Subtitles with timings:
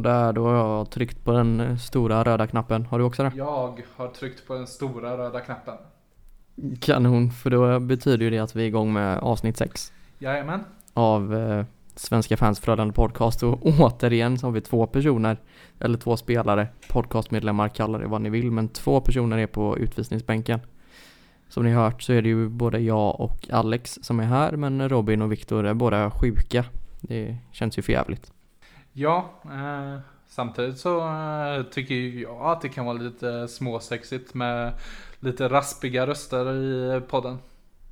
[0.00, 2.86] Sådär, då har jag tryckt på den eh, stora röda knappen.
[2.86, 3.32] Har du också det?
[3.36, 5.74] Jag har tryckt på den stora röda knappen.
[6.80, 10.60] Kanon, för då betyder ju det att vi är igång med avsnitt 6 Jajamän.
[10.94, 15.36] av eh, Svenska fans förödande podcast och återigen så har vi två personer,
[15.80, 20.60] eller två spelare, podcastmedlemmar, kalla det vad ni vill, men två personer är på utvisningsbänken.
[21.48, 24.88] Som ni hört så är det ju både jag och Alex som är här, men
[24.88, 26.64] Robin och Viktor är båda sjuka.
[27.00, 28.32] Det känns ju för jävligt.
[28.92, 34.72] Ja, eh, samtidigt så eh, tycker jag att det kan vara lite småsexigt med
[35.20, 36.54] lite raspiga röster
[36.96, 37.38] i podden.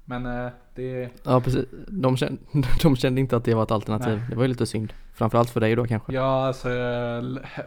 [0.05, 2.41] Men eh, det Ja precis, de kände,
[2.83, 4.19] de kände inte att det var ett alternativ.
[4.19, 4.27] Nej.
[4.31, 4.93] Det var ju lite synd.
[5.15, 6.13] Framförallt för dig då kanske.
[6.13, 6.69] Ja, alltså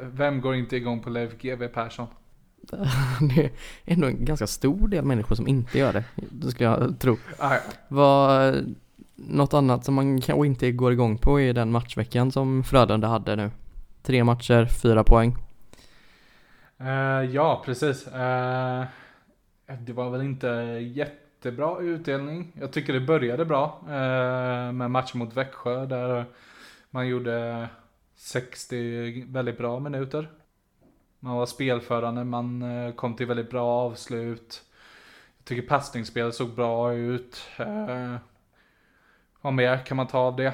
[0.02, 2.08] vem går inte igång på Leif GW Persson?
[3.36, 3.52] Det är
[3.86, 6.04] ändå en ganska stor del människor som inte gör det.
[6.16, 7.18] Det skulle jag tro.
[7.38, 7.60] Ah, ja.
[7.88, 8.56] Vad,
[9.28, 13.36] något annat som man kanske inte går igång på är den matchveckan som Frölunda hade
[13.36, 13.52] nu.
[14.02, 15.38] Tre matcher, fyra poäng.
[16.82, 18.08] Uh, ja, precis.
[18.08, 18.84] Uh,
[19.80, 20.48] det var väl inte
[20.94, 22.52] jättebra utdelning.
[22.60, 26.26] Jag tycker det började bra uh, med matchen mot Växjö där
[26.90, 27.68] man gjorde
[28.16, 30.30] 60 väldigt bra minuter.
[31.20, 32.64] Man var spelförande, man
[32.96, 34.62] kom till väldigt bra avslut.
[35.38, 37.42] Jag tycker passningsspelet såg bra ut.
[39.42, 40.54] Eh, vad mer kan man ta av det?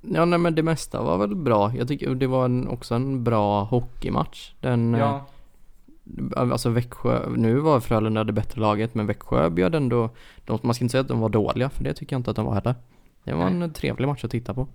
[0.00, 1.72] Ja nej men det mesta var väl bra.
[1.74, 4.52] Jag tycker det var en, också en bra hockeymatch.
[4.60, 5.26] Den, Ja,
[6.36, 10.10] eh, alltså Växjö, nu var Frölunda det bättre laget men Växjö bjöd ändå,
[10.44, 12.36] de, man ska inte säga att de var dåliga för det tycker jag inte att
[12.36, 12.74] de var heller.
[13.24, 14.68] Det var en trevlig match att titta på.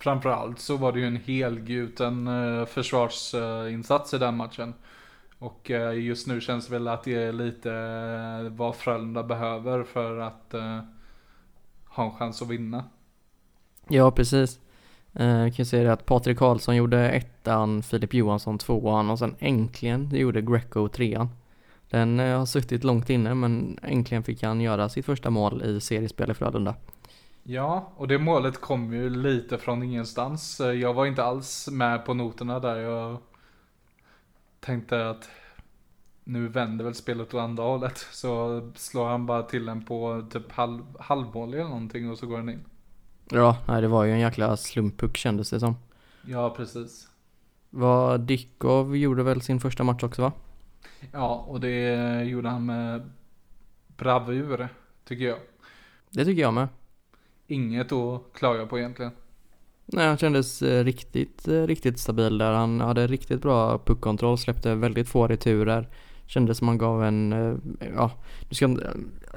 [0.00, 4.74] Framförallt så var det ju en helgjuten eh, försvarsinsats i den matchen.
[5.38, 9.82] Och eh, just nu känns det väl att det är lite eh, vad Frölunda behöver
[9.84, 10.78] för att eh,
[11.98, 12.84] ha en chans att vinna.
[13.88, 14.60] Ja, precis.
[15.14, 19.34] Eh, kan ju säga det att Patrik Karlsson gjorde ettan, Filip Johansson tvåan och sen
[19.38, 21.28] äntligen gjorde Greco trean.
[21.90, 25.80] Den eh, har suttit långt inne men äntligen fick han göra sitt första mål i
[25.80, 26.74] seriespel i Frölunda.
[27.42, 30.60] Ja, och det målet kom ju lite från ingenstans.
[30.60, 32.76] Eh, Jag var inte alls med på noterna där.
[32.76, 33.18] Jag
[34.60, 35.30] tänkte att
[36.28, 37.98] nu vänder väl spelet åt andra hållet.
[38.12, 42.48] Så slår han bara till den på typ halv, eller någonting och så går den
[42.48, 42.64] in.
[43.30, 45.76] Ja, nej, det var ju en jäkla slumpuck kändes det som.
[46.26, 47.08] Ja, precis.
[47.70, 50.32] Vad Dickov gjorde väl sin första match också va?
[51.12, 53.10] Ja, och det gjorde han med
[53.96, 54.68] bravur,
[55.04, 55.38] tycker jag.
[56.10, 56.68] Det tycker jag med.
[57.46, 59.12] Inget att klaga på egentligen.
[59.86, 62.52] Nej, han kändes eh, riktigt, eh, riktigt stabil där.
[62.52, 65.88] Han hade riktigt bra puckkontroll, släppte väldigt få returer.
[66.28, 67.54] Kändes som han gav en, eh,
[67.94, 68.10] ja,
[68.48, 68.76] du ska,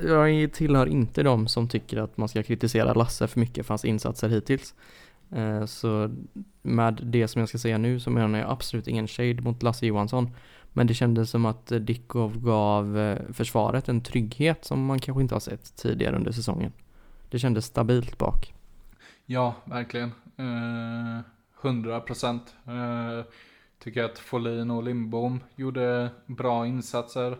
[0.02, 3.85] jag tillhör inte de som tycker att man ska kritisera Lasse för mycket för hans
[3.85, 4.75] insatser hittills.
[5.31, 6.16] Eh, så
[6.62, 9.85] med det som jag ska säga nu så menar jag absolut ingen shade mot Lasse
[9.85, 10.29] Johansson.
[10.74, 15.35] Men det kändes som att Dickov gav eh, försvaret en trygghet som man kanske inte
[15.35, 16.72] har sett tidigare under säsongen.
[17.29, 18.53] Det kändes stabilt bak.
[19.25, 20.12] Ja, verkligen.
[20.38, 22.56] Eh, procent.
[22.68, 23.25] Eh,
[23.84, 27.38] tycker att Folin och Lindbom gjorde bra insatser.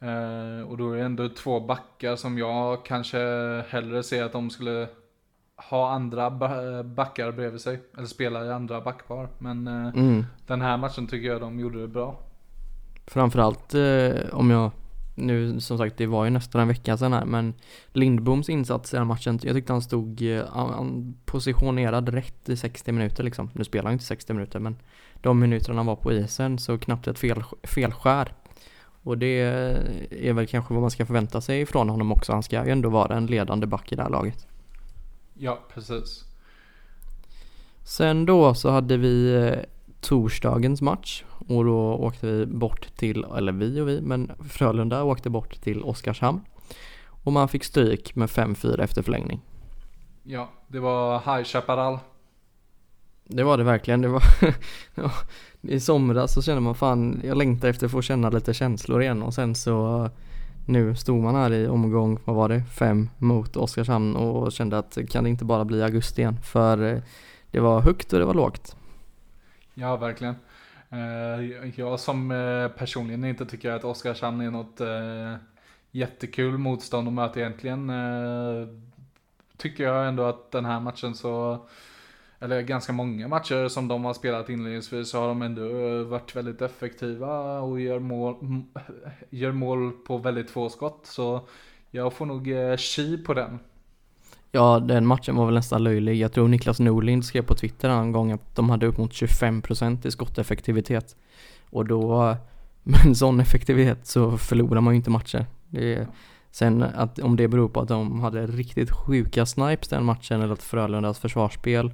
[0.00, 3.18] Eh, och då är det ändå två backar som jag kanske
[3.68, 4.88] hellre ser att de skulle
[5.70, 7.80] ha andra ba- backar bredvid sig.
[7.96, 9.28] Eller spela i andra backpar.
[9.38, 10.24] Men eh, Mm.
[10.46, 12.18] den här matchen tycker jag de gjorde det bra.
[13.06, 14.70] Framförallt eh, om jag,
[15.14, 17.54] nu som sagt det var ju nästan en vecka sedan här men
[17.92, 22.56] Lindboms insats i den matchen, jag tyckte han stod eh, han- han positionerad rätt i
[22.56, 23.50] 60 minuter liksom.
[23.52, 24.76] Nu spelar han inte 60 minuter men
[25.24, 28.34] de minuterna han var på isen så knappt ett fel, felskär.
[29.02, 29.40] Och det
[30.10, 32.32] är väl kanske vad man ska förvänta sig ifrån honom också.
[32.32, 34.46] Han ska ju ändå vara en ledande back i det här laget.
[35.34, 36.24] Ja, precis.
[37.84, 39.58] Sen då så hade vi eh,
[40.00, 45.30] torsdagens match och då åkte vi bort till, eller vi och vi, men Frölunda åkte
[45.30, 46.40] bort till Oskarshamn.
[47.24, 49.40] Och man fick stryk med 5-4 efter förlängning.
[50.22, 51.98] Ja, det var High Chaparral.
[53.24, 54.02] Det var det verkligen.
[54.02, 54.22] Det var
[54.94, 55.10] ja,
[55.60, 59.22] I somras så kände man fan, jag längtar efter att få känna lite känslor igen
[59.22, 60.10] och sen så
[60.66, 64.98] nu stod man här i omgång, vad var det, fem mot Oskarshamn och kände att
[65.10, 66.36] kan det inte bara bli augusti igen?
[66.42, 67.02] För eh,
[67.50, 68.76] det var högt och det var lågt.
[69.74, 70.34] Ja, verkligen.
[70.90, 74.80] Eh, jag som eh, personligen inte tycker att Oskarshamn är något
[75.90, 77.92] jättekul motstånd att möta egentligen.
[79.56, 81.66] Tycker jag ändå att den här matchen så,
[82.44, 86.36] eller ganska många matcher som de har spelat inledningsvis så har de ändå eh, varit
[86.36, 88.34] väldigt effektiva och gör mål,
[89.30, 91.00] gör mål på väldigt få skott.
[91.02, 91.48] Så
[91.90, 93.58] jag får nog eh, chi på den.
[94.52, 96.16] Ja, den matchen var väl nästan löjlig.
[96.16, 100.06] Jag tror Niklas Norlind skrev på Twitter en gång att de hade upp mot 25%
[100.06, 101.16] i skotteffektivitet.
[101.70, 102.36] Och då,
[102.82, 105.46] med en sån effektivitet så förlorar man ju inte matcher.
[105.68, 106.06] Det är,
[106.50, 110.52] sen att om det beror på att de hade riktigt sjuka snipes den matchen eller
[110.52, 111.92] att Frölundas försvarsspel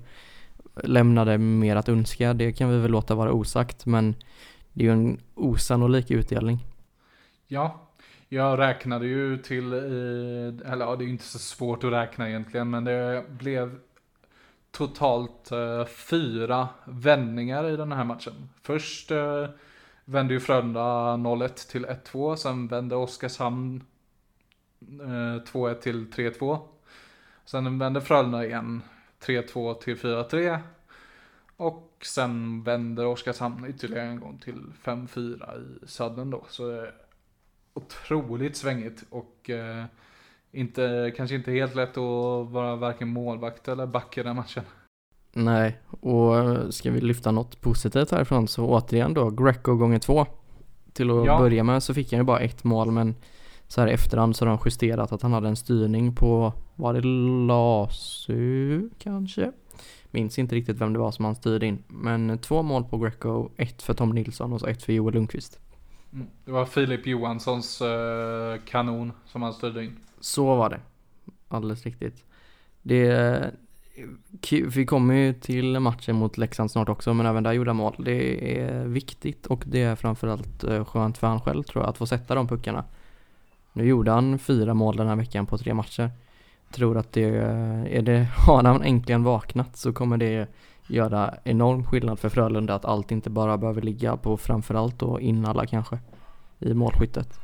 [0.84, 3.86] lämnade mer att önska, det kan vi väl låta vara osagt.
[3.86, 4.14] Men
[4.72, 6.58] det är ju en osannolik utdelning.
[7.46, 7.90] Ja,
[8.28, 12.70] jag räknade ju till, eller ja det är ju inte så svårt att räkna egentligen,
[12.70, 13.78] men det blev
[14.70, 18.48] totalt eh, fyra vändningar i den här matchen.
[18.62, 19.48] Först eh,
[20.04, 20.80] vände ju Frölunda
[21.16, 23.84] 0-1 till 1-2, sen vände Oskarshamn
[24.80, 26.58] eh, 2-1 till 3-2.
[27.44, 28.82] Sen vände Frölunda igen
[29.20, 30.58] 3-2 till 4-3.
[31.56, 36.44] Och sen vänder Oskarshamn ytterligare en gång till 5-4 i sadden då.
[36.48, 36.86] Så
[37.74, 39.84] otroligt svängigt och eh,
[40.52, 44.64] inte, kanske inte helt lätt att vara varken målvakt eller back i den matchen.
[45.32, 46.34] Nej, och
[46.74, 50.26] ska vi lyfta något positivt härifrån så återigen då Greco gånger två.
[50.92, 51.38] Till att ja.
[51.38, 53.14] börja med så fick han ju bara ett mål men
[53.70, 56.94] så här i efterhand så har de justerat att han hade en styrning på, var
[56.94, 57.00] det
[57.46, 59.52] Lasu kanske?
[60.10, 61.82] Minns inte riktigt vem det var som han styrde in.
[61.88, 65.60] Men två mål på Greco, ett för Tom Nilsson och så ett för Joel Lundqvist.
[66.12, 66.26] Mm.
[66.44, 69.96] Det var Filip Johanssons uh, kanon som han styrde in.
[70.20, 70.80] Så var det.
[71.48, 72.24] Alldeles riktigt.
[72.82, 73.50] Det,
[74.74, 77.94] vi kommer ju till matchen mot Leksand snart också, men även där gjorda mål.
[77.98, 81.98] Det är viktigt och det är framförallt eh, skönt för han själv tror jag, att
[81.98, 82.84] få sätta de puckarna.
[83.72, 86.10] Nu gjorde han fyra mål den här veckan på tre matcher.
[86.72, 87.24] Tror att det,
[87.90, 90.48] är det, har han äntligen vaknat så kommer det
[90.86, 95.66] göra enorm skillnad för Frölunda att allt inte bara behöver ligga på framförallt då Innala
[95.66, 95.98] kanske
[96.58, 97.40] i målskyttet.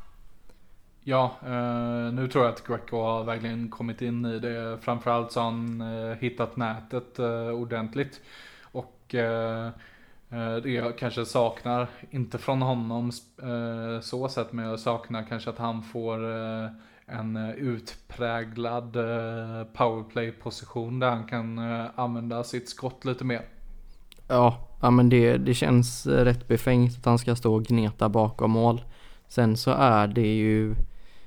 [1.08, 4.79] Ja, eh, nu tror jag att Greco har verkligen kommit in i det.
[4.81, 8.20] Framförallt så har han eh, hittat nätet eh, ordentligt.
[8.62, 9.70] Och eh,
[10.62, 13.11] det jag kanske saknar, inte från honom
[13.43, 16.19] eh, så sett, men jag saknar kanske att han får
[17.06, 18.93] en utpräglad
[19.73, 21.58] powerplay-position där han kan
[21.94, 23.43] använda sitt skott lite mer.
[24.28, 28.50] Ja, ja men det, det känns rätt befängt att han ska stå och gneta bakom
[28.50, 28.84] mål.
[29.29, 30.75] Sen så är det ju,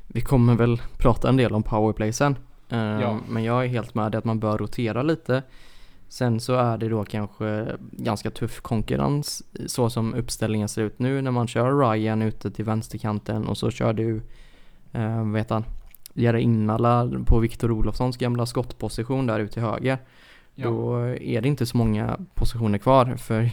[0.07, 2.36] vi kommer väl prata en del om powerplay sen.
[2.69, 3.19] Ja.
[3.30, 5.44] Men jag är helt med att man bör rotera lite.
[6.09, 11.21] Sen så är det då kanske ganska tuff konkurrens så som uppställningen ser ut nu
[11.21, 14.21] när man kör Ryan ute till vänsterkanten och så kör du,
[14.91, 15.65] vad heter han,
[16.13, 19.97] Jere Innala på Viktor Olofssons gamla skottposition där ute till höger.
[20.56, 20.67] Ja.
[20.67, 23.50] Då är det inte så många positioner kvar för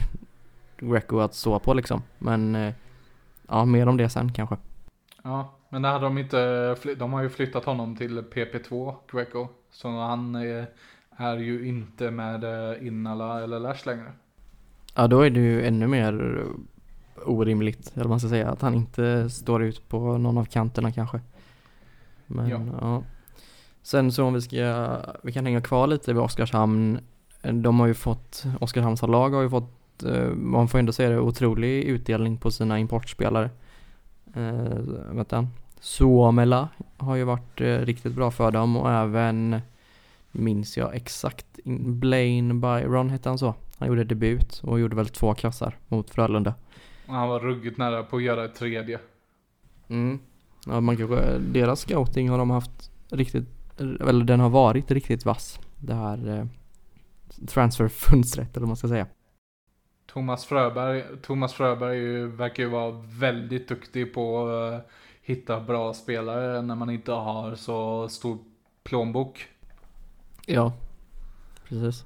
[0.78, 2.02] Greco att stå på liksom.
[2.18, 2.72] Men uh,
[3.48, 4.56] ja, mer om det sen kanske.
[5.22, 9.48] Ja, men det hade de inte, de har ju flyttat honom till PP2, Greco.
[9.70, 10.66] Så han är,
[11.16, 14.12] är ju inte med eh, Innala eller Lash längre.
[14.94, 16.44] Ja, då är det ju ännu mer
[17.24, 21.20] orimligt, eller man ska säga, att han inte står ut på någon av kanterna kanske.
[22.26, 22.60] Men ja.
[22.80, 23.02] ja.
[23.82, 26.98] Sen så om vi ska, vi kan hänga kvar lite vid Oskarshamn.
[27.42, 31.20] De har ju fått, Oskarshamns lag har ju fått Eh, man får ändå säga det,
[31.20, 33.50] otrolig utdelning på sina importspelare.
[34.34, 34.78] Eh,
[35.10, 35.48] vänta.
[35.80, 39.60] Suomela har ju varit eh, riktigt bra för dem och även
[40.38, 41.46] minns jag exakt,
[41.84, 43.54] Blaine Byron hette han så.
[43.78, 46.54] Han gjorde debut och gjorde väl två kassar mot Frölunda.
[47.06, 48.98] Han var ruggigt nära på att göra ett tredje.
[49.88, 50.18] Mm.
[50.66, 55.60] Ja, man kanske, deras scouting har de haft riktigt, eller den har varit riktigt vass.
[55.78, 56.46] Det här eh,
[57.46, 59.06] transferfönstret eller vad man ska säga.
[60.06, 62.90] Thomas Fröberg, Thomas Fröberg ju, verkar ju vara
[63.20, 64.80] väldigt duktig på att uh,
[65.22, 68.38] hitta bra spelare när man inte har så stor
[68.84, 69.48] plånbok.
[70.46, 70.72] Ja,
[71.68, 72.04] precis.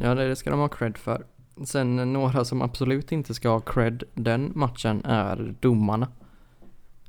[0.00, 1.26] Ja, det ska de ha cred för.
[1.64, 6.08] Sen några som absolut inte ska ha cred den matchen är domarna.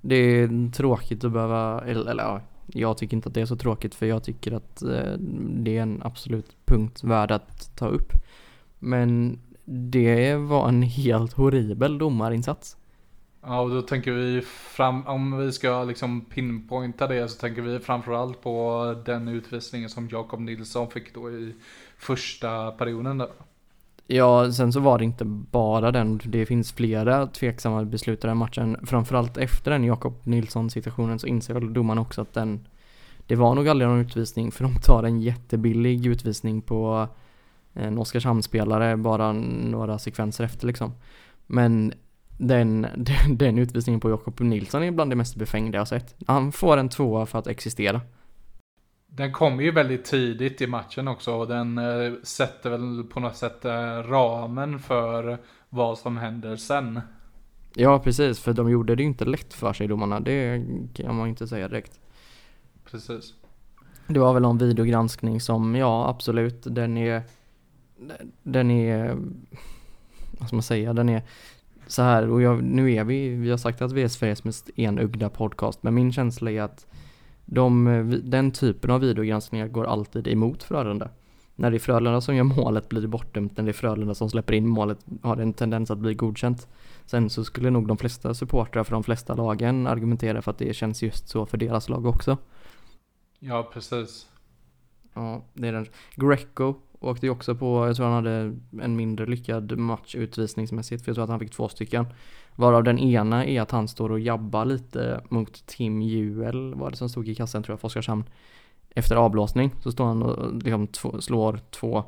[0.02, 3.56] Det är tråkigt att behöva, eller, eller ja, jag tycker inte att det är så
[3.56, 5.14] tråkigt för jag tycker att eh,
[5.50, 8.14] det är en absolut punkt värd att ta upp.
[8.80, 12.78] Men det var en helt horribel domarinsats.
[13.46, 17.80] Ja, och då tänker vi fram, om vi ska liksom pinpointa det så tänker vi
[17.80, 21.54] framförallt på den utvisningen som Jakob Nilsson fick då i
[21.98, 23.30] första perioden där.
[24.08, 26.20] Ja, sen så var det inte bara den.
[26.24, 28.78] Det finns flera tveksamma beslut i den matchen.
[28.86, 32.68] Framförallt efter den Jakob Nilsson situationen så inser väl domaren också att den
[33.28, 37.08] det var nog aldrig någon utvisning för de tar en jättebillig utvisning på
[37.74, 40.92] en Oskarshamnsspelare bara några sekvenser efter liksom.
[41.48, 41.94] Men
[42.48, 46.16] den, den, den utvisningen på Jakob Nilsson är bland det mest befängda jag sett.
[46.28, 48.02] Han får en tvåa för att existera.
[49.08, 53.36] Den kommer ju väldigt tidigt i matchen också och den eh, sätter väl på något
[53.36, 55.38] sätt eh, ramen för
[55.70, 57.02] vad som händer sen.
[57.76, 61.30] Ja precis, för de gjorde det ju inte lätt för sig domarna, det kan man
[61.30, 62.00] inte säga direkt.
[62.92, 63.34] Precis.
[64.08, 67.22] Det var väl någon videogranskning som, ja absolut, den är
[68.44, 69.18] Den är
[70.40, 71.24] Vad ska man säga, den är
[71.94, 74.70] så här och jag, nu är vi, vi har sagt att vi är Sveriges mest
[74.76, 76.88] enögda podcast, men min känsla är att
[77.46, 81.10] de, den typen av videogranskningar går alltid emot Frölunda.
[81.56, 84.30] När det är Frölunda som gör målet blir det bortdömt, när det är Frölunda som
[84.30, 86.68] släpper in målet har det en tendens att bli godkänt.
[87.06, 90.74] Sen så skulle nog de flesta supportrar för de flesta lagen argumentera för att det
[90.74, 92.38] känns just så för deras lag också.
[93.40, 94.28] Ja, precis.
[95.14, 95.88] Ja, det är den.
[96.16, 101.10] Greco åkte ju också på, jag tror han hade en mindre lyckad match utvisningsmässigt, för
[101.10, 102.06] jag tror att han fick två stycken.
[102.56, 106.98] Varav den ena är att han står och jabbar lite mot Tim Juel, var det
[106.98, 108.24] som stod i kassen tror jag, för Oskarshamn.
[108.96, 112.04] Efter avblåsning så står han och liksom två, slår två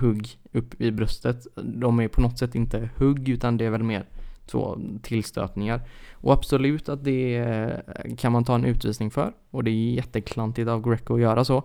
[0.00, 1.46] hugg upp i bröstet.
[1.54, 4.04] De är på något sätt inte hugg utan det är väl mer
[4.46, 5.82] två tillstötningar.
[6.12, 7.82] Och absolut att det
[8.18, 9.32] kan man ta en utvisning för.
[9.50, 11.64] Och det är jätteklantigt av Greco att göra så.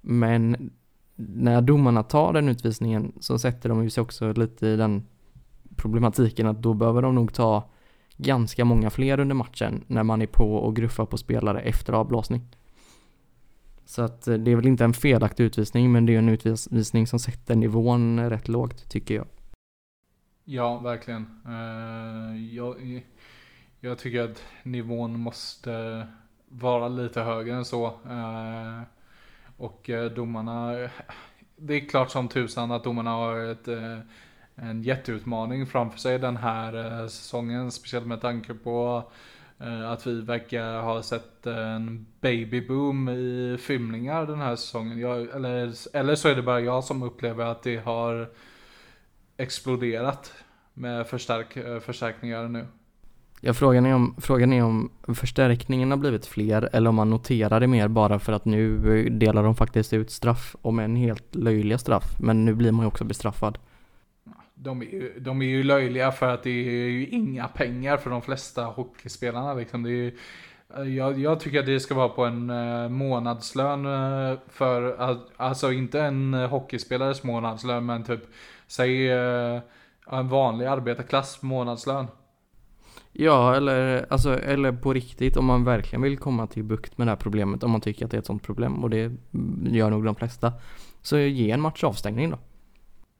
[0.00, 0.70] Men
[1.16, 5.06] när domarna tar den utvisningen så sätter de ju sig också lite i den
[5.76, 7.70] problematiken att då behöver de nog ta
[8.16, 12.42] ganska många fler under matchen när man är på och gruffar på spelare efter avblåsning.
[13.84, 17.06] Så att eh, det är väl inte en felaktig utvisning men det är en utvisning
[17.06, 19.26] som sätter nivån rätt lågt tycker jag.
[20.44, 21.40] Ja, verkligen.
[21.46, 23.02] Eh, jag,
[23.80, 26.06] jag tycker att nivån måste
[26.48, 27.86] vara lite högre än så.
[27.86, 28.82] Eh,
[29.56, 30.88] och eh, domarna,
[31.56, 33.98] det är klart som tusan att domarna har ett, eh,
[34.54, 37.70] en jätteutmaning framför sig den här eh, säsongen.
[37.70, 39.02] Speciellt med tanke på
[39.88, 44.98] att vi verkar ha sett en babyboom i filmningar den här säsongen.
[44.98, 48.30] Jag, eller, eller så är det bara jag som upplever att det har
[49.36, 50.34] exploderat
[50.74, 52.66] med förstärk, förstärkningar nu.
[53.46, 57.60] Ja, frågan är, om, frågan är om förstärkningen har blivit fler eller om man noterar
[57.60, 61.78] det mer bara för att nu delar de faktiskt ut straff, om en helt löjliga
[61.78, 62.04] straff.
[62.20, 63.58] Men nu blir man ju också bestraffad.
[64.54, 68.10] De är, ju, de är ju löjliga för att det är ju inga pengar för
[68.10, 69.82] de flesta hockeyspelarna liksom.
[69.82, 70.12] Det är,
[70.84, 74.96] jag, jag, tycker att det ska vara på en eh, månadslön eh, för,
[75.36, 78.20] alltså inte en hockeyspelares månadslön men typ,
[78.66, 79.60] säg eh,
[80.10, 82.06] en vanlig arbetarklass månadslön.
[83.16, 87.10] Ja, eller, alltså, eller på riktigt om man verkligen vill komma till bukt med det
[87.10, 89.12] här problemet, om man tycker att det är ett sånt problem och det
[89.64, 90.52] gör nog de flesta.
[91.02, 92.38] Så ge en match avstängning då.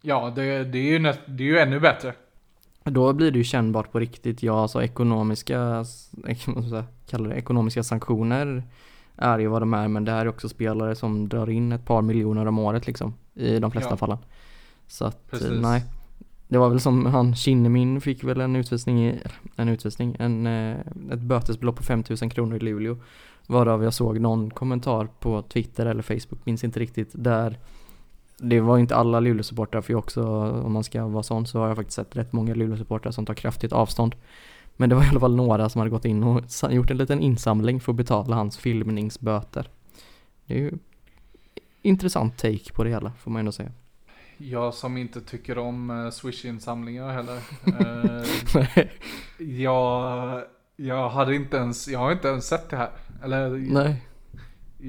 [0.03, 2.15] Ja, det, det, är ju, det är ju ännu bättre.
[2.85, 4.43] Då blir det ju kännbart på riktigt.
[4.43, 5.85] Ja, alltså ekonomiska,
[7.11, 8.63] kallar det, ekonomiska sanktioner
[9.17, 11.85] är ju vad de är, men det här är också spelare som drar in ett
[11.85, 13.97] par miljoner om året liksom, i de flesta ja.
[13.97, 14.19] fallen.
[14.87, 15.63] Så att, Precis.
[15.63, 15.85] nej.
[16.55, 19.21] Det var väl som han Kinnemin fick väl en utvisning, i,
[19.57, 20.79] en utvisning, en, eh,
[21.13, 22.97] ett bötesbelopp på 5000 kronor i Luleå.
[23.47, 27.59] Varav jag såg någon kommentar på Twitter eller Facebook, minns inte riktigt, där
[28.39, 30.27] det var inte alla Luleåsupportrar för jag också,
[30.65, 33.35] om man ska vara sån, så har jag faktiskt sett rätt många Luleåsupportrar som tar
[33.35, 34.15] kraftigt avstånd.
[34.77, 37.21] Men det var i alla fall några som hade gått in och gjort en liten
[37.21, 39.69] insamling för att betala hans filmningsböter.
[40.47, 40.73] Det är ju
[41.83, 43.73] intressant take på det hela, får man ändå säga.
[44.37, 47.39] Jag som inte tycker om uh, Swish-insamlingar heller.
[48.81, 48.87] uh,
[49.63, 50.43] jag,
[50.77, 52.91] jag hade inte ens, jag har inte ens sett det här.
[53.25, 54.03] Eller, nej.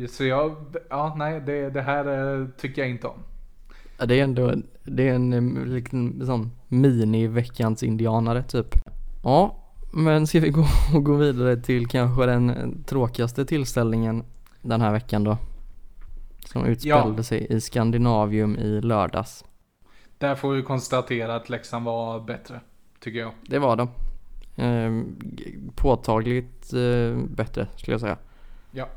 [0.10, 0.56] Så jag,
[0.90, 3.20] ja nej det, det här uh, tycker jag inte om.
[3.98, 8.76] Ja, det är ändå, det är en liten sån mini-veckans indianare typ.
[9.24, 9.56] Ja,
[9.92, 10.66] men ska vi gå,
[11.00, 14.24] gå vidare till kanske den tråkigaste tillställningen
[14.62, 15.38] den här veckan då?
[16.56, 17.24] Som utspelade ja.
[17.24, 19.46] sig i Skandinavium i lördags.
[20.18, 22.60] Där får vi konstatera att Leksand var bättre,
[23.00, 23.32] tycker jag.
[23.42, 23.90] Det var de.
[24.56, 25.04] Eh,
[25.76, 28.18] påtagligt eh, bättre, skulle jag säga.
[28.72, 28.88] Ja.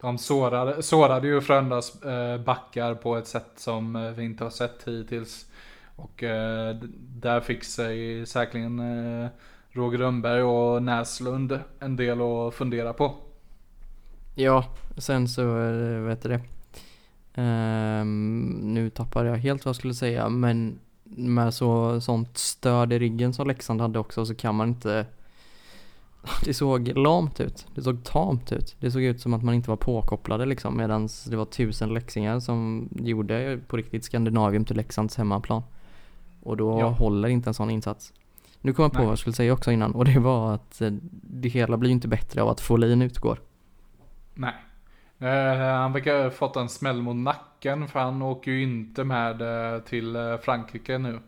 [0.00, 4.50] De sårade, sårade ju Frölundas eh, backar på ett sätt som eh, vi inte har
[4.50, 5.46] sett hittills.
[5.96, 6.24] Och
[6.98, 8.80] där fick sig säkerligen
[9.70, 13.14] Roger Rönnberg och Näslund en del att fundera på.
[14.34, 14.64] Ja,
[14.96, 15.54] sen så,
[16.06, 16.40] vet du det.
[17.34, 22.98] Um, nu tappade jag helt vad jag skulle säga, men med så, sånt stöd i
[22.98, 25.06] ryggen som Leksand hade också så kan man inte
[26.44, 28.76] Det såg lamt ut, det såg tamt ut.
[28.80, 32.40] Det såg ut som att man inte var påkopplade liksom medan det var tusen läxingar
[32.40, 35.62] som gjorde på riktigt Skandinavium till Leksands hemmaplan.
[36.42, 36.88] Och då ja.
[36.88, 38.12] håller inte en sån insats.
[38.60, 39.06] Nu kom jag på Nej.
[39.06, 42.08] vad jag skulle säga också innan och det var att eh, det hela blir inte
[42.08, 43.40] bättre av att Folin utgår.
[44.34, 44.54] Nej.
[45.22, 49.42] Eh, han verkar ha fått en smäll mot nacken för han åker ju inte med
[49.42, 51.20] eh, till eh, Frankrike nu.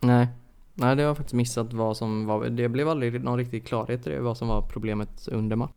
[0.00, 0.28] Nej.
[0.74, 2.44] Nej, det har jag faktiskt missat vad som var.
[2.44, 5.72] Det blev aldrig någon riktig klarhet i det, vad som var problemet under match.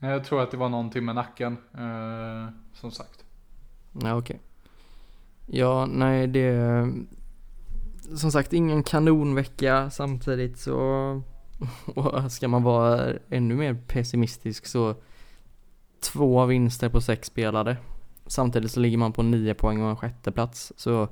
[0.00, 3.24] Jag tror att det var någonting med nacken, eh, som sagt.
[3.92, 4.40] Ja, okej.
[5.46, 6.92] Ja, nej det...
[8.16, 10.76] Som sagt, ingen kanonvecka samtidigt så...
[11.94, 14.94] Och ska man vara ännu mer pessimistisk så...
[16.00, 17.76] Två vinster på sex spelade.
[18.26, 21.08] Samtidigt så ligger man på nio poäng och en sjätte plats så...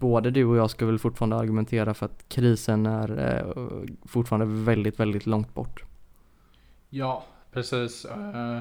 [0.00, 5.00] Både du och jag ska väl fortfarande argumentera för att krisen är eh, fortfarande väldigt,
[5.00, 5.84] väldigt långt bort.
[6.90, 8.04] Ja, precis.
[8.04, 8.58] Eh,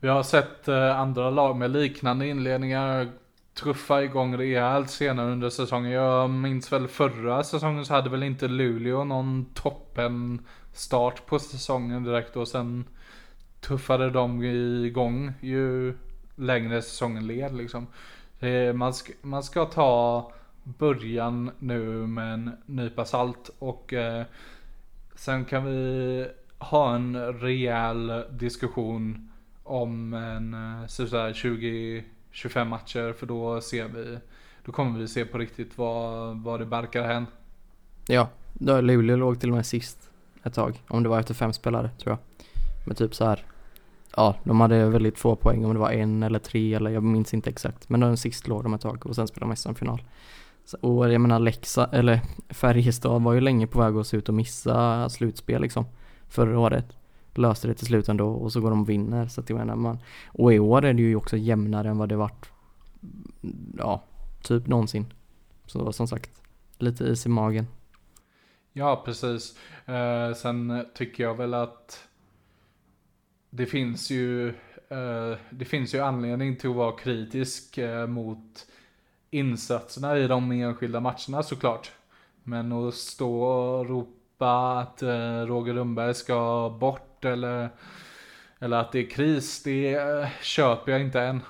[0.00, 3.08] vi har sett eh, andra lag med liknande inledningar
[3.54, 5.90] truffa igång rejält senare under säsongen.
[5.90, 12.04] Jag minns väl förra säsongen så hade väl inte Luleå någon toppen start på säsongen
[12.04, 12.84] direkt och sen
[13.60, 15.94] tuffade de igång ju
[16.36, 17.86] längre säsongen led liksom.
[18.40, 20.32] Eh, man ska, man ska ta
[20.64, 24.24] början nu med en nypa salt och eh,
[25.14, 29.30] sen kan vi ha en rejäl diskussion
[29.62, 34.18] om en eh, så 20-25 matcher för då ser vi
[34.64, 37.26] Då kommer vi se på riktigt vad, vad det barkar hän.
[38.06, 40.10] Ja, då Luleå låg till och med sist
[40.42, 40.82] ett tag.
[40.88, 42.18] Om det var efter fem spelare tror jag.
[42.86, 43.44] Men typ så här.
[44.16, 47.34] Ja, de hade väldigt få poäng om det var en eller tre eller jag minns
[47.34, 47.88] inte exakt.
[47.88, 50.02] Men de sist låg de ett tag och sen spelade de SM-final.
[50.80, 54.34] Och jag menar Lexa, eller Färjestad var ju länge på väg att se ut att
[54.34, 55.84] missa slutspel liksom.
[56.28, 56.96] Förra året
[57.34, 59.26] löste det till slut ändå och så går de och vinner.
[59.26, 62.08] Så att jag menar man, och i år är det ju också jämnare än vad
[62.08, 62.50] det varit,
[63.78, 64.02] ja,
[64.42, 65.06] typ någonsin.
[65.66, 66.42] Så som sagt,
[66.78, 67.66] lite is i magen.
[68.72, 69.58] Ja, precis.
[69.86, 72.08] Eh, sen tycker jag väl att
[73.56, 74.48] det finns ju,
[74.88, 78.66] eh, det finns ju anledning till att vara kritisk eh, mot
[79.30, 81.92] insatserna i de enskilda matcherna såklart.
[82.42, 87.68] Men att stå och ropa att eh, Roger Lundberg ska bort eller,
[88.58, 90.00] eller att det är kris, det
[90.42, 91.40] köper jag inte än.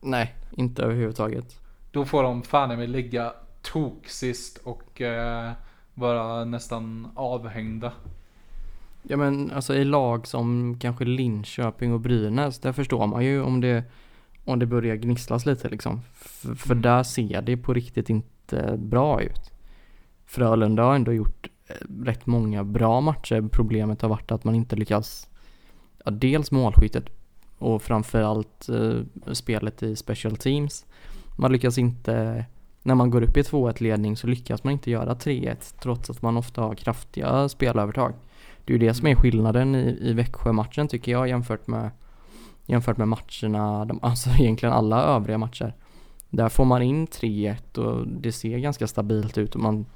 [0.00, 1.60] Nej, inte överhuvudtaget.
[1.90, 3.32] Då får de fan mig ligga
[3.62, 5.52] tok sist och eh,
[5.94, 7.92] vara nästan avhängda.
[9.08, 13.60] Ja men alltså i lag som kanske Linköping och Brynäs, där förstår man ju om
[13.60, 13.84] det,
[14.44, 16.00] om det börjar gnisslas lite liksom.
[16.14, 16.82] För, för mm.
[16.82, 19.50] där ser det på riktigt inte bra ut.
[20.26, 21.48] Frölunda har ändå gjort
[22.04, 23.48] rätt många bra matcher.
[23.52, 25.28] Problemet har varit att man inte lyckas,
[26.04, 27.04] ja, dels målskyttet
[27.58, 30.86] och framförallt eh, spelet i special teams.
[31.36, 32.44] Man lyckas inte,
[32.82, 36.22] när man går upp i 2-1 ledning så lyckas man inte göra 3-1 trots att
[36.22, 38.14] man ofta har kraftiga spelövertag.
[38.64, 41.90] Det är ju det som är skillnaden i, i Växjö-matchen tycker jag jämfört med
[42.66, 45.74] jämfört med matcherna, de, alltså egentligen alla övriga matcher.
[46.30, 49.86] Där får man in 3-1 och det ser ganska stabilt ut och man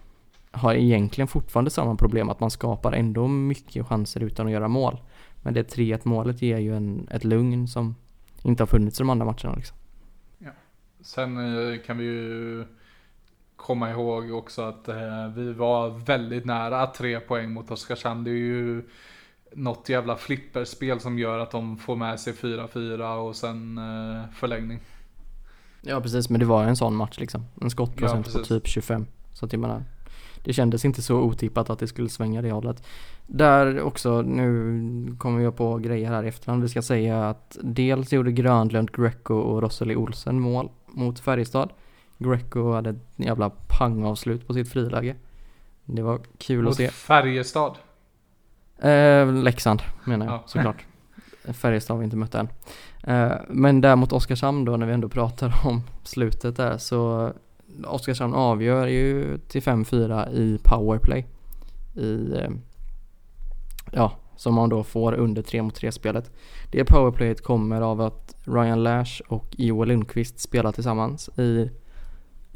[0.50, 5.00] har egentligen fortfarande samma problem att man skapar ändå mycket chanser utan att göra mål.
[5.42, 7.94] Men det 3-1 målet ger ju en, ett lugn som
[8.42, 9.76] inte har funnits i de andra matcherna liksom.
[10.38, 10.50] Ja.
[11.00, 12.64] Sen eh, kan vi ju
[13.58, 18.24] komma ihåg också att eh, vi var väldigt nära tre poäng mot Oskarshamn.
[18.24, 18.82] Det är ju
[19.52, 24.80] något jävla flipperspel som gör att de får med sig 4-4 och sen eh, förlängning.
[25.80, 27.44] Ja precis, men det var en sån match liksom.
[27.60, 29.06] En skottprocent ja, på typ 25.
[29.32, 29.82] Så att jag menar,
[30.44, 32.82] det kändes inte så otippat att det skulle svänga det hållet.
[33.26, 36.62] Där också, nu kommer jag på grejer här i efterhand.
[36.62, 41.70] Vi ska säga att dels gjorde Grönlund, Greco och Rosalie Olsen mål mot Färjestad.
[42.18, 45.16] Greco hade ett jävla pangavslut på sitt friläge.
[45.84, 46.88] Det var kul mot att se.
[46.88, 47.76] Färjestad?
[48.78, 50.42] Eh, Leksand menar jag ja.
[50.46, 50.84] såklart.
[51.44, 52.48] Färjestad har vi inte mött än.
[53.02, 57.32] Eh, men där mot Oskarshamn då när vi ändå pratar om slutet där så
[57.86, 61.26] Oskarshamn avgör ju till 5-4 i powerplay.
[61.94, 62.50] I, eh,
[63.92, 66.30] ja, som man då får under 3 mot 3 spelet.
[66.70, 71.70] Det powerplayet kommer av att Ryan Lash och Joel Lundqvist spelar tillsammans i,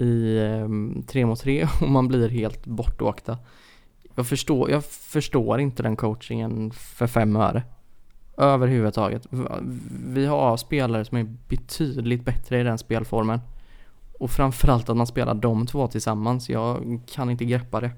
[0.03, 3.38] i ehm, 3 mot 3 och man blir helt bortåkta.
[4.15, 7.62] Jag förstår, jag förstår inte den coachingen för fem öre.
[8.37, 9.27] Överhuvudtaget.
[10.07, 13.41] Vi har spelare som är betydligt bättre i den spelformen.
[14.19, 16.51] Och framförallt att man spelar de två tillsammans.
[16.51, 17.91] Jag kan inte greppa det.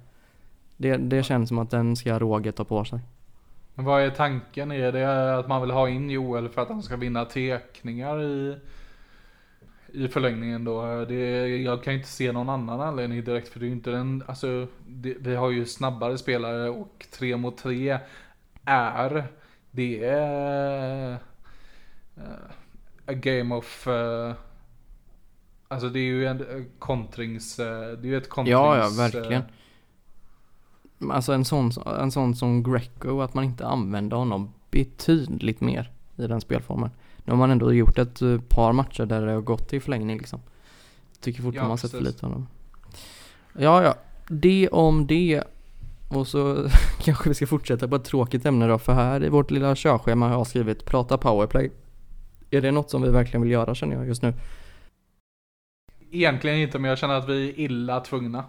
[0.76, 3.00] Det, det känns som att den ska Roger ta på sig.
[3.74, 4.72] Men vad är tanken?
[4.72, 8.56] Är det att man vill ha in Joel för att han ska vinna teckningar i,
[9.94, 11.04] i förlängningen då?
[11.04, 14.66] Det, jag kan inte se någon annan anledning direkt för det är inte den, alltså
[14.86, 17.98] det, vi har ju snabbare spelare och tre mot tre
[18.64, 19.24] är
[19.70, 21.14] det är uh,
[23.06, 24.32] a game of uh,
[25.68, 28.52] Alltså det är ju en kontrings, det är ju ett kontrings...
[28.52, 29.42] Ja, ja, verkligen.
[31.10, 36.26] Alltså en sån, en sån som Greco, att man inte använder honom betydligt mer i
[36.26, 36.90] den spelformen.
[37.24, 40.40] Nu har man ändå gjort ett par matcher där det har gått i förlängning liksom.
[41.20, 42.48] Tycker fortfarande ja, man sett för lite av honom.
[43.58, 43.94] Ja, ja.
[44.28, 45.42] Det om det.
[46.08, 46.68] Och så
[47.04, 50.28] kanske vi ska fortsätta på ett tråkigt ämne då, för här i vårt lilla körschema
[50.28, 51.70] har jag skrivit prata powerplay.
[52.50, 54.34] Är det något som vi verkligen vill göra känner jag just nu?
[56.10, 58.44] Egentligen inte, men jag känner att vi är illa tvungna.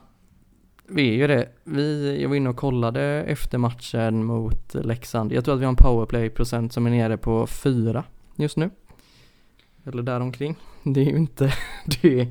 [0.87, 1.49] Vi är ju det.
[1.63, 5.33] Vi, jag var inne och kollade efter matchen mot Leksand.
[5.33, 8.03] Jag tror att vi har en powerplay-procent som är nere på fyra
[8.35, 8.69] just nu.
[9.85, 10.55] Eller däromkring.
[10.83, 11.53] Det är ju inte,
[12.01, 12.27] det är,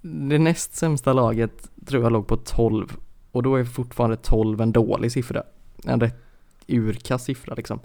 [0.00, 2.96] det näst sämsta laget tror jag låg på 12
[3.32, 5.42] och då är fortfarande 12 en dålig siffra.
[5.86, 6.16] En rätt
[6.66, 7.80] urkass siffra liksom.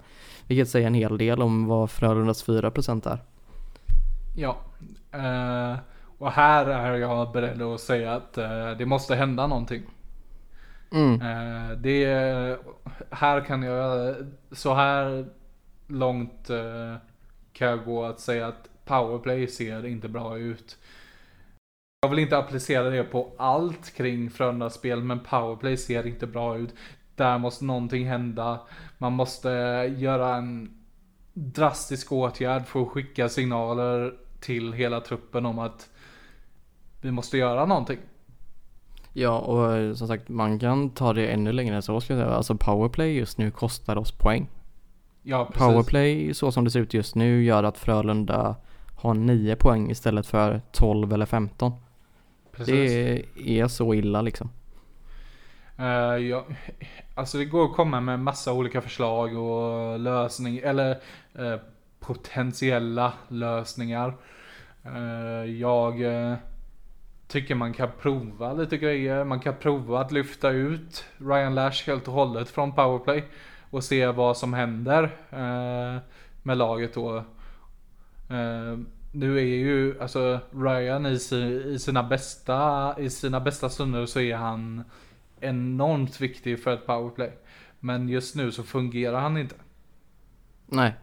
[0.46, 3.18] Vilket säger en hel del om vad Frölundas 4% är.
[4.36, 4.56] Ja,
[5.14, 5.78] uh,
[6.18, 9.82] och här är jag beredd att säga att uh, det måste hända någonting.
[10.92, 11.12] Mm.
[11.12, 12.58] Uh, det
[13.10, 14.14] här kan jag,
[14.52, 15.26] så här
[15.86, 16.50] långt
[17.56, 20.78] kan jag gå att säga att powerplay ser inte bra ut.
[22.00, 26.58] Jag vill inte applicera det på allt kring Frölundas spel, men powerplay ser inte bra
[26.58, 26.74] ut.
[27.14, 28.60] Där måste någonting hända.
[28.98, 29.48] Man måste
[29.98, 30.70] göra en
[31.32, 35.90] drastisk åtgärd för att skicka signaler till hela truppen om att
[37.00, 37.98] vi måste göra någonting.
[39.12, 42.36] Ja, och som sagt man kan ta det ännu längre än så skulle jag säga.
[42.36, 44.48] Alltså powerplay just nu kostar oss poäng.
[45.28, 45.50] Ja.
[45.54, 48.56] Powerplay så som det ser ut just nu gör att Frölunda
[48.94, 51.72] har 9 poäng istället för 12 eller 15.
[52.52, 52.90] Precis.
[53.34, 54.50] Det är så illa liksom.
[55.80, 56.46] Uh, ja,
[57.14, 60.90] alltså det går att komma med massa olika förslag och lösningar, eller
[61.38, 61.56] uh,
[62.00, 64.16] potentiella lösningar.
[64.86, 65.94] Uh, jag
[67.28, 69.24] tycker man kan prova lite grejer.
[69.24, 73.24] Man kan prova att lyfta ut Ryan Lash helt och hållet från powerplay
[73.76, 76.02] och se vad som händer eh,
[76.42, 77.16] med laget då.
[78.30, 78.78] Eh,
[79.12, 81.18] nu är ju, alltså Ryan i,
[81.66, 84.84] i, sina bästa, i sina bästa stunder så är han
[85.40, 87.32] enormt viktig för ett powerplay.
[87.80, 89.54] Men just nu så fungerar han inte.
[90.66, 90.94] Nej,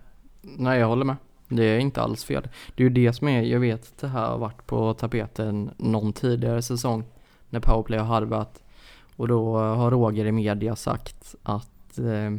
[0.41, 1.15] nej jag håller med.
[1.47, 2.47] Det är inte alls fel.
[2.75, 5.71] Det är ju det som är, jag vet att det här har varit på tapeten
[5.77, 7.03] någon tidigare säsong
[7.49, 8.63] när powerplay har harvat.
[9.15, 12.31] Och då har Roger i media sagt att, eh,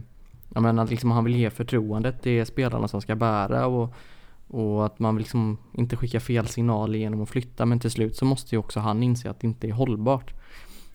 [0.55, 3.95] jag menar liksom han vill ge förtroendet, det är spelarna som ska bära och
[4.49, 8.25] och att man liksom inte skickar fel signaler genom att flytta men till slut så
[8.25, 10.35] måste ju också han inse att det inte är hållbart.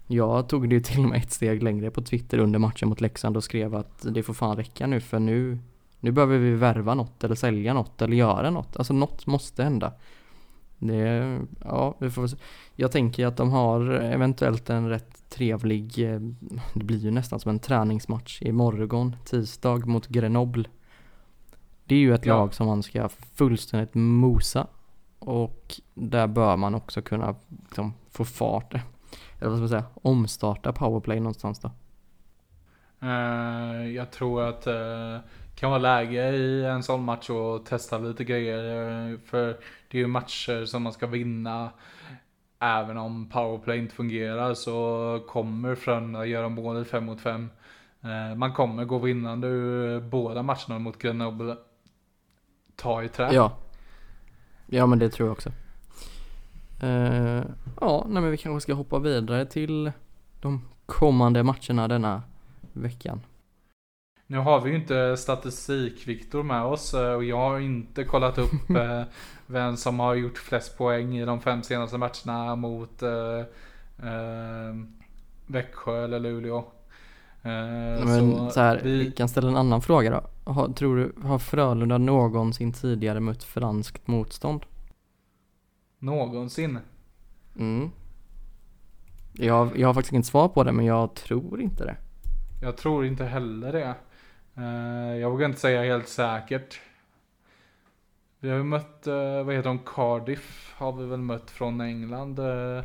[0.08, 3.38] Jag tog det till och med ett steg längre på Twitter under matchen mot Leksand
[3.38, 5.60] och skrev att det får fan räcka nu för nu
[6.00, 8.78] nu behöver vi värva något eller sälja något eller göra något.
[8.78, 9.94] Alltså något måste hända.
[10.80, 12.30] Det, ja, vi får
[12.76, 16.20] Jag tänker att de har eventuellt en rätt trevlig, eh,
[16.74, 20.70] det blir ju nästan som en träningsmatch i morgon, tisdag mot Grenoble
[21.90, 22.38] det är ju ett ja.
[22.38, 24.68] lag som man ska fullständigt mosa.
[25.20, 30.74] Och där bör man också kunna liksom, få fart, eller vad ska man säga, omstarta
[30.74, 31.72] powerplay någonstans då.
[33.02, 35.22] Eh, jag tror att det
[35.56, 38.90] kan vara läge i en sån match att testa lite grejer.
[39.12, 39.48] Eh, för
[39.88, 41.70] det är ju matcher som man ska vinna.
[42.60, 47.50] Även om powerplay inte fungerar så kommer Frölunda göra mål i 5 mot 5.
[48.36, 51.56] Man kommer gå vinnande ur båda matcherna mot Grenoble
[52.80, 53.34] ta i trä.
[53.34, 53.52] Ja.
[54.66, 55.50] Ja men det tror jag också.
[56.84, 57.44] Uh,
[57.82, 59.92] ja, nej men vi kanske ska hoppa vidare till
[60.42, 62.24] de kommande matcherna denna
[62.80, 63.22] veckan.
[64.28, 68.70] Nu har vi ju inte statistik-Viktor med oss eh, och jag har inte kollat upp
[68.70, 69.04] eh,
[69.48, 73.44] vem som har gjort flest poäng i de fem senaste matcherna mot eh,
[75.48, 76.66] Växjö eller Luleå.
[77.42, 79.04] Men så, så här, vi...
[79.04, 80.52] vi kan ställa en annan fråga då.
[80.52, 84.66] Har, tror du, har Frölunda någonsin tidigare mött franskt motstånd?
[86.00, 86.80] Någonsin?
[87.60, 87.90] Mm.
[89.34, 91.96] Jag, jag har faktiskt inget svar på det men jag tror inte det.
[92.62, 93.96] Jag tror inte heller det.
[94.58, 96.80] Uh, jag vågar inte säga helt säkert.
[98.40, 102.40] Vi har ju mött, uh, vad heter de, Cardiff har vi väl mött från England
[102.40, 102.84] uh,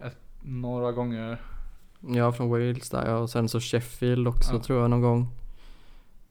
[0.00, 1.40] ett, några gånger.
[2.00, 4.62] Ja, från Wales där och sen så Sheffield också ja.
[4.62, 5.28] tror jag någon gång.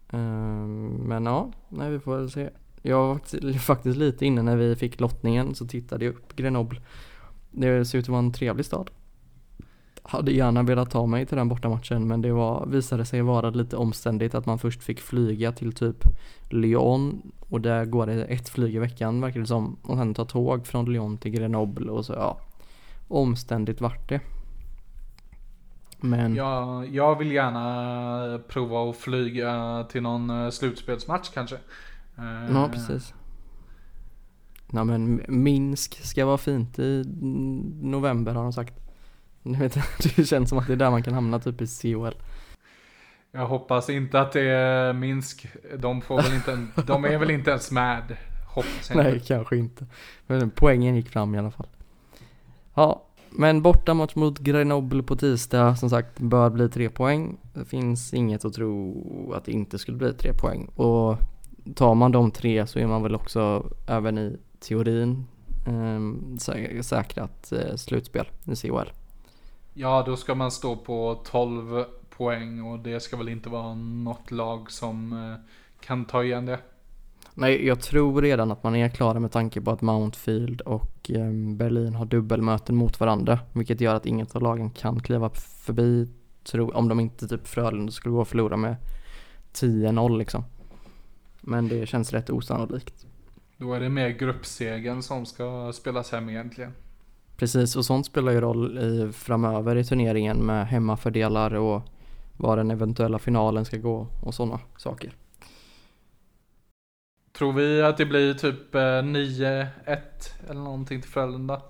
[0.10, 2.50] Um, men ja, nej vi får väl se.
[2.82, 6.82] Jag var faktiskt lite inne när vi fick lottningen så tittade jag upp Grenoble.
[7.52, 8.89] Det ser ut att vara en trevlig stad.
[10.07, 13.77] Hade gärna velat ta mig till den bortamatchen men det var, visade sig vara lite
[13.77, 16.03] omständigt att man först fick flyga till typ
[16.49, 20.25] Lyon och där går det ett flyg i veckan verkar det som och sen ta
[20.25, 22.37] tåg från Lyon till Grenoble och så ja
[23.07, 24.19] omständigt vart det.
[25.99, 31.55] Men Jag, jag vill gärna prova att flyga till någon eh, slutspelsmatch kanske.
[32.17, 33.13] Eh, ja precis.
[34.71, 37.03] Ja men Minsk ska vara fint i
[37.81, 38.85] november har de sagt.
[39.53, 39.77] Jag vet,
[40.15, 42.15] det känns som att det är där man kan hamna typ i COL.
[43.31, 45.47] Jag hoppas inte att det är Minsk.
[45.77, 48.17] De får väl inte, de är väl inte ens med.
[48.47, 49.86] Hoppas jag Nej, kanske inte.
[50.27, 51.67] Men poängen gick fram i alla fall.
[52.73, 57.38] Ja, men bortamatch mot Grenoble på tisdag, som sagt, bör bli tre poäng.
[57.53, 60.69] Det finns inget att tro att det inte skulle bli tre poäng.
[60.75, 61.17] Och
[61.75, 65.25] tar man de tre så är man väl också även i teorin
[65.67, 65.99] eh,
[66.38, 68.89] sä- säkrat eh, slutspel i CHL.
[69.77, 74.31] Ja, då ska man stå på 12 poäng och det ska väl inte vara något
[74.31, 75.49] lag som eh,
[75.85, 76.59] kan ta igen det.
[77.33, 81.31] Nej, jag tror redan att man är klara med tanke på att Mountfield och eh,
[81.55, 83.39] Berlin har dubbelmöten mot varandra.
[83.53, 85.29] Vilket gör att inget av lagen kan kliva
[85.65, 86.07] förbi,
[86.53, 88.75] om de inte typ Frölunda skulle gå och förlora med
[89.53, 90.43] 10-0 liksom.
[91.41, 93.05] Men det känns rätt osannolikt.
[93.57, 96.73] Då är det mer gruppsegen som ska spelas hem egentligen.
[97.38, 101.82] Precis, och sånt spelar ju roll i, framöver i turneringen med hemmafördelar och
[102.38, 105.12] var den eventuella finalen ska gå och sådana saker.
[107.38, 109.67] Tror vi att det blir typ eh, 9-1
[110.50, 111.62] eller någonting till Frölunda?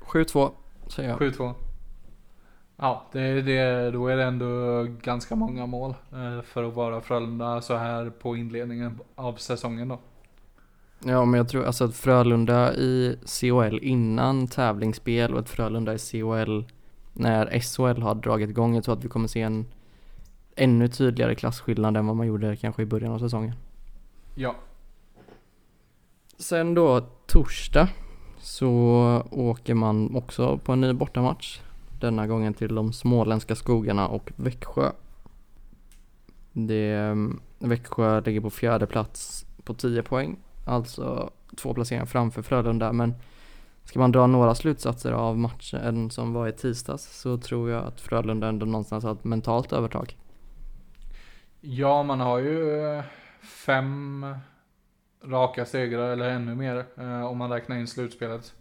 [0.00, 0.50] 7-2
[0.88, 1.18] säger jag.
[1.18, 1.54] 7-2.
[2.76, 7.60] Ja, det, det, då är det ändå ganska många mål eh, för att vara Frölunda
[7.60, 9.98] så här på inledningen av säsongen då.
[11.04, 15.98] Ja men jag tror alltså att Frölunda i COL innan tävlingsspel och ett Frölunda i
[15.98, 16.64] COL
[17.12, 18.74] när SHL har dragit igång.
[18.74, 19.66] Jag tror att vi kommer se en
[20.56, 23.54] ännu tydligare klasskillnad än vad man gjorde kanske i början av säsongen.
[24.34, 24.54] Ja,
[26.38, 27.88] Sen då torsdag
[28.38, 31.60] så åker man också på en ny bortamatch.
[32.00, 34.90] Denna gången till de småländska skogarna och Växjö.
[36.52, 37.16] Det,
[37.58, 40.36] Växjö ligger på fjärde plats på 10 poäng.
[40.68, 43.14] Alltså två placeringar framför Frölunda men
[43.84, 48.00] ska man dra några slutsatser av matchen som var i tisdags så tror jag att
[48.00, 50.16] Frölunda ändå någonstans har ett mentalt övertag.
[51.60, 53.04] ja man har ju eh,
[53.42, 54.26] fem
[55.24, 58.54] raka segrar eller ännu mer eh, om man räknar in slutspelet.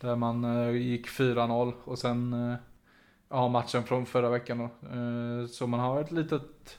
[0.00, 2.56] Där man eh, gick 4-0 och sen
[3.28, 4.68] ja, matchen från förra veckan då.
[5.48, 6.78] Så man har ett litet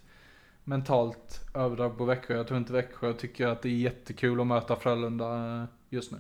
[0.70, 2.38] mentalt överdrag på Växjö.
[2.38, 6.18] Jag tror inte Växjö tycker att det är jättekul att möta Frölunda eh, just nu.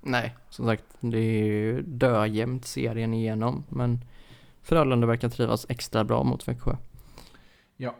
[0.00, 4.04] Nej, som sagt det är ju döjämnt serien igenom men
[4.62, 6.76] Frölunda verkar trivas extra bra mot Växjö.
[7.76, 7.94] Ja.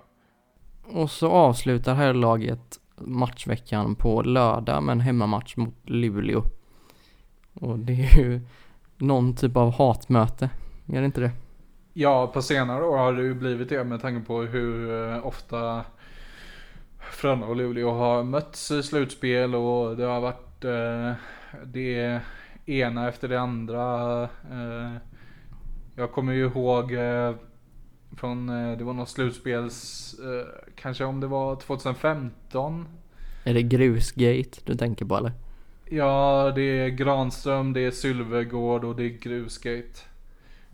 [0.85, 6.43] Och så avslutar här laget matchveckan på lördag med en hemmamatch mot Luleå.
[7.55, 8.41] Och det är ju
[8.97, 10.51] någon typ av hatmöte,
[10.87, 11.31] är det inte det?
[11.95, 15.85] Ja, på senare år har det ju blivit det med tanke på hur eh, ofta
[16.99, 21.13] Frölunda och Luleå har mötts i slutspel och det har varit eh,
[21.65, 22.21] det
[22.67, 24.23] ena efter det andra.
[24.23, 24.97] Eh,
[25.97, 27.35] jag kommer ju ihåg eh,
[28.17, 32.89] från, eh, det var något slutspels, eh, kanske om det var 2015.
[33.45, 35.33] Är det grusgate du tänker på eller?
[35.85, 40.12] Ja, det är Granström, det är Sylvegård och det är Grusgate.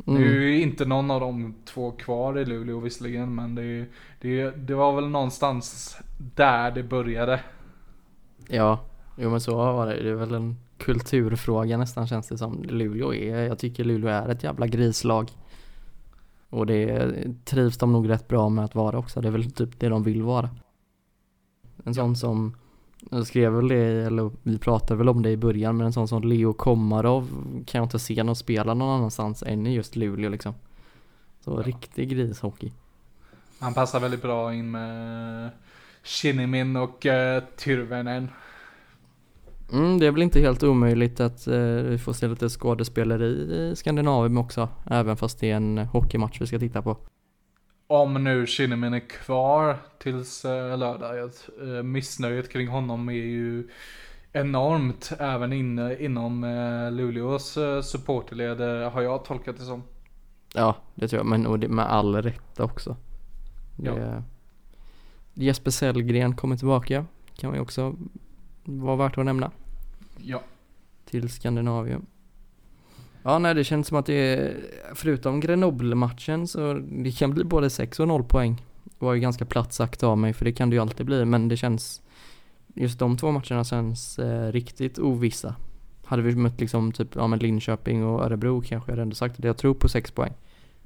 [0.06, 0.20] Mm.
[0.20, 3.86] Nu är ju inte någon av de två kvar i Luleå visserligen, men det,
[4.20, 5.96] det, det var väl någonstans
[6.34, 7.40] där det började.
[8.48, 8.80] Ja,
[9.16, 10.02] jo men så var det.
[10.02, 12.62] Det är väl en kulturfråga nästan känns det som.
[12.62, 15.30] Luleå är, jag tycker Luleå är ett jävla grislag.
[16.50, 17.12] Och det
[17.44, 19.20] trivs de nog rätt bra med att vara också.
[19.20, 20.50] Det är väl typ det de vill vara.
[21.84, 22.56] En sån som,
[23.10, 26.08] jag skrev väl det, eller vi pratade väl om det i början, men en sån
[26.08, 27.28] som Leo Komarov
[27.66, 30.54] kan jag inte se någon spela någon annanstans än i just Luleå liksom.
[31.40, 32.72] Så riktig grishockey.
[33.58, 35.50] Han passar väldigt bra in med
[36.02, 38.28] Shinnimin och uh, Tyrväinen.
[39.72, 43.76] Mm, det är väl inte helt omöjligt att eh, vi får se lite skådespeleri i
[43.76, 46.96] Skandinavien också, även fast det är en hockeymatch vi ska titta på.
[47.90, 51.30] Om nu Shinnimin är kvar tills uh, lördag.
[51.62, 53.68] Eh, missnöjet kring honom är ju
[54.32, 59.82] enormt även inne, inom uh, Luleås supporterled eh, har jag tolkat det som.
[60.54, 62.96] Ja, det tror jag, men och det, med all rätta också.
[63.76, 64.22] Det,
[65.34, 67.94] Jesper Sellgren kommer tillbaka, kan ju också
[68.64, 69.50] vara värt att nämna,
[70.16, 70.42] Ja.
[71.04, 72.06] till Skandinavien.
[73.22, 74.56] Ja, nej det känns som att det är,
[74.94, 78.64] förutom Grenoble-matchen så det kan bli både 6 och 0 poäng.
[78.84, 81.24] Det var ju ganska platt sagt av mig för det kan det ju alltid bli
[81.24, 82.02] men det känns,
[82.74, 85.54] just de två matcherna känns eh, riktigt ovissa.
[86.04, 89.44] Hade vi mött liksom typ, ja men Linköping och Örebro kanske jag ändå sagt att
[89.44, 90.32] jag tror på 6 poäng.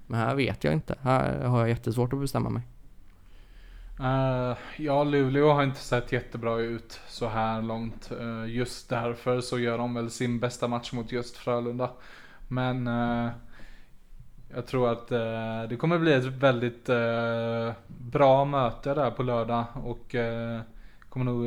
[0.06, 2.62] Men här vet jag inte, här har jag jättesvårt att bestämma mig.
[4.00, 8.12] Uh, ja, Luleå har inte sett jättebra ut så här långt.
[8.20, 11.90] Uh, just därför så gör de väl sin bästa match mot just Frölunda.
[12.52, 13.30] Men uh,
[14.54, 19.64] jag tror att eh, det kommer bli ett väldigt eh, bra möte där på lördag
[19.84, 20.14] och
[21.08, 21.46] kommer nog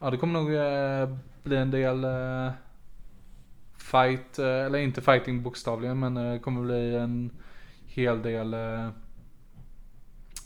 [0.00, 0.46] Ja det kommer nog
[1.42, 2.06] bli en del
[3.78, 7.30] fight, eller inte fighting bokstavligen men det kommer bli en
[7.86, 8.54] hel del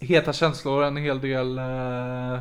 [0.03, 2.35] heta känslor, en hel del eh,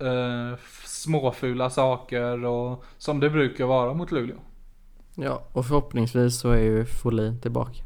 [0.00, 4.36] eh, småfula saker och som det brukar vara mot Luleå.
[5.20, 7.82] Ja, och förhoppningsvis så är ju Folin tillbaka.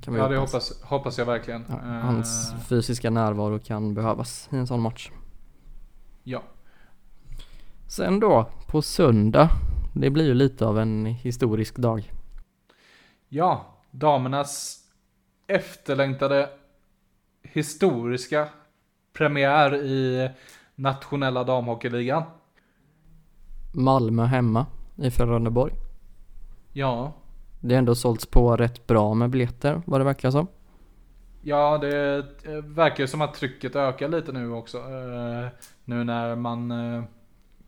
[0.00, 1.64] Kan vi ja, det hoppas, hoppas jag verkligen.
[1.68, 5.10] Ja, hans uh, fysiska närvaro kan behövas i en sån match.
[6.22, 6.42] Ja.
[7.86, 9.50] Sen då, på söndag.
[9.94, 12.12] Det blir ju lite av en historisk dag.
[13.28, 14.78] Ja, damernas
[15.46, 16.48] efterlängtade
[17.42, 18.48] historiska
[19.12, 20.30] premiär i
[20.74, 22.22] nationella damhockeyligan.
[23.72, 25.89] Malmö hemma i Frölundaborg.
[26.72, 27.12] Ja.
[27.60, 30.46] Det är ändå sålts på rätt bra med biljetter vad det verkar som.
[31.42, 32.26] Ja, det
[32.64, 34.78] verkar som att trycket ökar lite nu också.
[34.78, 35.48] Eh,
[35.84, 37.02] nu när man eh,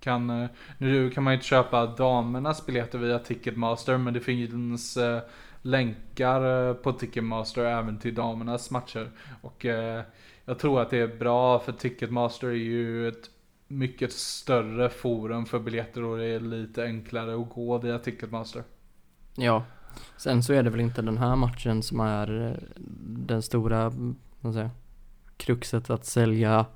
[0.00, 4.98] kan, eh, nu kan man inte köpa damernas biljetter via Ticketmaster men det finns
[5.62, 9.10] länkar eh, på Ticketmaster även till damernas matcher.
[9.40, 10.02] Och eh,
[10.44, 13.30] jag tror att det är bra för Ticketmaster är ju ett
[13.68, 18.62] mycket större forum för biljetter och det är lite enklare att gå via Ticketmaster.
[19.34, 19.64] Ja,
[20.16, 22.56] sen så är det väl inte den här matchen som är eh,
[23.26, 23.92] den stora,
[24.40, 24.70] vad säger,
[25.36, 26.66] kruxet att sälja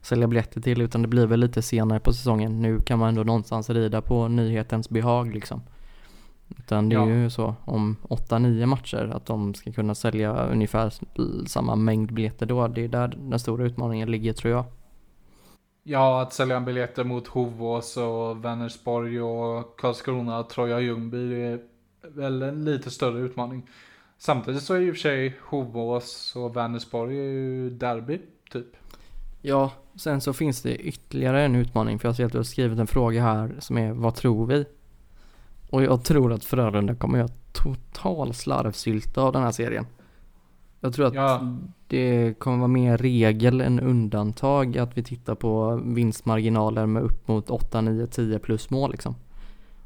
[0.00, 2.62] sälja biljetter till utan det blir väl lite senare på säsongen.
[2.62, 5.62] Nu kan man ändå någonstans rida på nyhetens behag liksom.
[6.58, 7.06] Utan det är ja.
[7.08, 10.92] ju så om 8-9 matcher att de ska kunna sälja ungefär
[11.46, 12.68] samma mängd biljetter då.
[12.68, 14.64] Det är där den stora utmaningen ligger tror jag.
[15.82, 21.60] Ja, att sälja biljetter mot Hovås och Vänersborg och Karlskrona, Troja Ljungby är
[22.08, 23.70] väl en lite större utmaning.
[24.18, 28.66] Samtidigt så är ju för sig Hovås och Vänersborg ju derby, typ.
[29.42, 32.78] Ja, sen så finns det ytterligare en utmaning för jag ser att du har skrivit
[32.78, 34.64] en fråga här som är vad tror vi?
[35.70, 39.86] Och jag tror att Frölunda kommer göra total slarvsylta av den här serien.
[40.80, 41.56] Jag tror att ja.
[41.88, 47.50] det kommer vara mer regel än undantag att vi tittar på vinstmarginaler med upp mot
[47.50, 49.14] 8, 9, 10 plus mål liksom.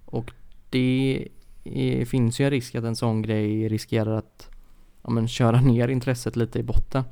[0.05, 0.33] Och
[0.71, 1.29] det
[1.65, 4.51] är, finns ju en risk att en sån grej riskerar att
[5.03, 7.05] ja, men, köra ner intresset lite i botten.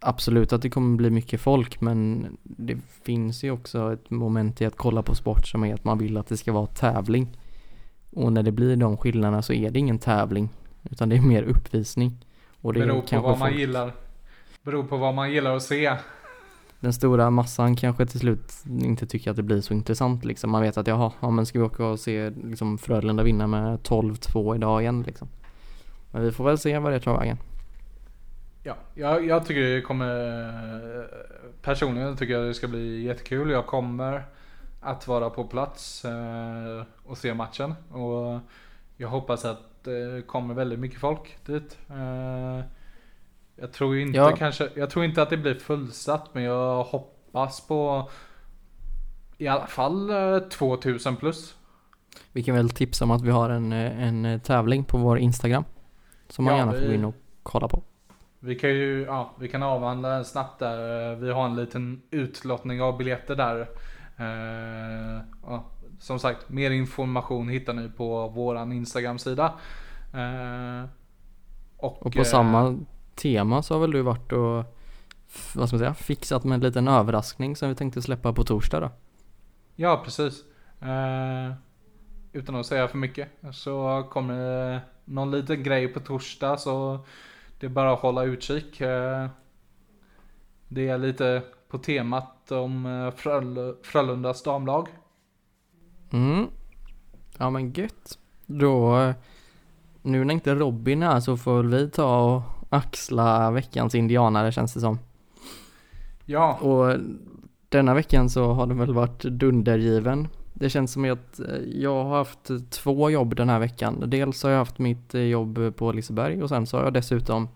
[0.00, 4.64] Absolut att det kommer bli mycket folk men det finns ju också ett moment i
[4.64, 7.28] att kolla på sport som är att man vill att det ska vara tävling.
[8.10, 10.48] Och när det blir de skillnaderna så är det ingen tävling.
[10.82, 12.24] Utan det är mer uppvisning.
[12.60, 13.60] Och det beror på vad man folk...
[13.60, 13.92] gillar.
[14.62, 15.96] Beror på vad man gillar att se.
[16.84, 20.50] Den stora massan kanske till slut inte tycker att det blir så intressant liksom.
[20.50, 23.78] Man vet att jaha, ja men ska vi åka och se liksom Frölunda vinna med
[23.78, 25.28] 12-2 idag igen liksom.
[26.10, 27.38] Men vi får väl se vad det tar vägen.
[28.62, 31.08] Ja, jag, jag tycker det kommer
[31.62, 33.50] Personligen tycker jag det ska bli jättekul.
[33.50, 34.24] Jag kommer
[34.80, 37.74] att vara på plats eh, och se matchen.
[37.90, 38.40] Och
[38.96, 41.78] jag hoppas att eh, det kommer väldigt mycket folk dit.
[41.88, 42.64] Eh,
[43.56, 44.36] Eh, jag tror inte ja.
[44.36, 48.10] kanske, jag tror inte att det blir fullsatt men jag hoppas på
[49.38, 50.10] i alla fall
[50.50, 51.54] 2000 eh, plus.
[52.32, 55.64] Vi kan väl tipsa om att vi har en, en tävling på vår Instagram.
[56.28, 57.82] Som man ja, gärna får gå in och kolla på.
[58.40, 61.14] Vi kan ju, ja, vi kan avhandla snabbt där.
[61.14, 63.60] Vi har en liten utlottning av biljetter där.
[64.16, 65.64] Eh, ja,
[66.00, 69.52] som sagt, mer information hittar ni på våran Instagram-sida.
[70.12, 70.88] Eh,
[71.76, 72.78] och, och, på eh, samma
[73.14, 74.64] tema så har väl du varit och
[75.54, 78.80] vad ska man säga, fixat med en liten överraskning som vi tänkte släppa på torsdag
[78.80, 78.90] då?
[79.76, 80.44] Ja, precis.
[80.80, 81.54] Eh,
[82.32, 86.98] utan att säga för mycket så kommer det någon liten grej på torsdag så
[87.60, 88.80] det är bara att hålla utkik.
[88.80, 89.28] Eh,
[90.68, 94.88] det är lite på temat om eh, Fröl Frölundas damlag.
[96.10, 96.46] Mm.
[97.38, 98.18] Ja men gött.
[98.46, 99.14] Då, eh,
[100.02, 102.42] nu när inte Robin är så får vi ta och
[102.74, 104.98] axla veckans indianare känns det som.
[106.24, 106.54] Ja.
[106.54, 106.98] Och
[107.68, 112.16] denna veckan så har det väl varit dundergiven Det känns som att eh, jag har
[112.18, 114.04] haft två jobb den här veckan.
[114.06, 117.48] Dels har jag haft mitt eh, jobb på Liseberg och sen så har jag dessutom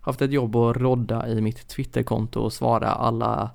[0.00, 3.50] haft ett jobb att rodda i mitt Twitterkonto och svara alla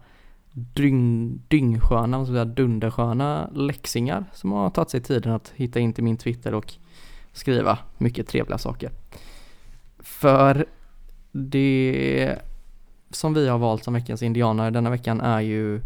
[0.51, 6.03] dyng, dyngsköna, och sådär dundersköna läxingar som har tagit sig tiden att hitta in till
[6.03, 6.73] min Twitter och
[7.31, 8.91] skriva mycket trevliga saker.
[9.99, 10.65] För
[11.37, 12.35] det
[13.09, 15.81] som vi har valt som veckans indianare denna veckan är ju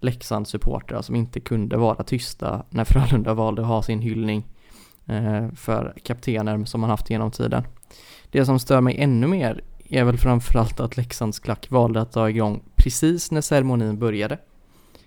[0.00, 4.46] Leksands supportrar som inte kunde vara tysta när Frölunda valde att ha sin hyllning
[5.06, 7.64] eh, för kaptener som man haft genom tiden.
[8.30, 12.30] Det som stör mig ännu mer är väl framförallt att Leksands klack valde att ta
[12.30, 14.38] igång precis när ceremonin började.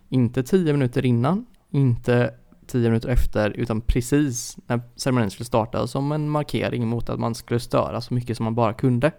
[0.10, 2.34] Inte tio minuter innan, inte
[2.68, 7.36] tio minuter efter, utan precis när ceremonin skulle starta som en markering mot att man
[7.36, 9.12] skulle störa så mycket som man bara kunde.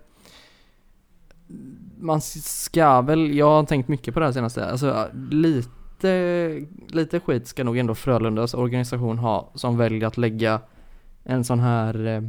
[1.99, 7.47] Man ska väl, jag har tänkt mycket på det här senaste, alltså lite, lite skit
[7.47, 10.61] ska nog ändå Frölundas organisation ha som väljer att lägga
[11.25, 12.23] en sån här eh,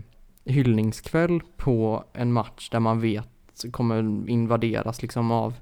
[0.46, 3.28] hyllningskväll på en match där man vet
[3.72, 5.54] kommer invaderas liksom av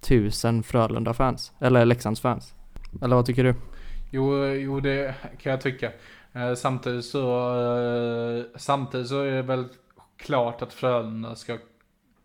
[0.00, 2.54] tusen Frölunda-fans, eller Leksands-fans.
[3.02, 3.54] Eller vad tycker du?
[4.10, 5.92] Jo, eh, jo det kan jag tycka.
[6.32, 9.64] Eh, samtidigt så, eh, samtidigt så är det väl
[10.16, 11.58] klart att Frölunda ska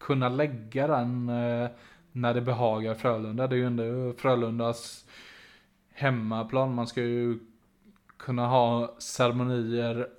[0.06, 1.70] kunna lägga den eh,
[2.12, 3.48] när det behagar Frölunda.
[3.48, 5.06] Det är ju ändå Frölundas
[5.94, 6.76] hemmaplan.
[6.76, 7.40] Man ska ju
[8.18, 10.10] kunna ha ceremonier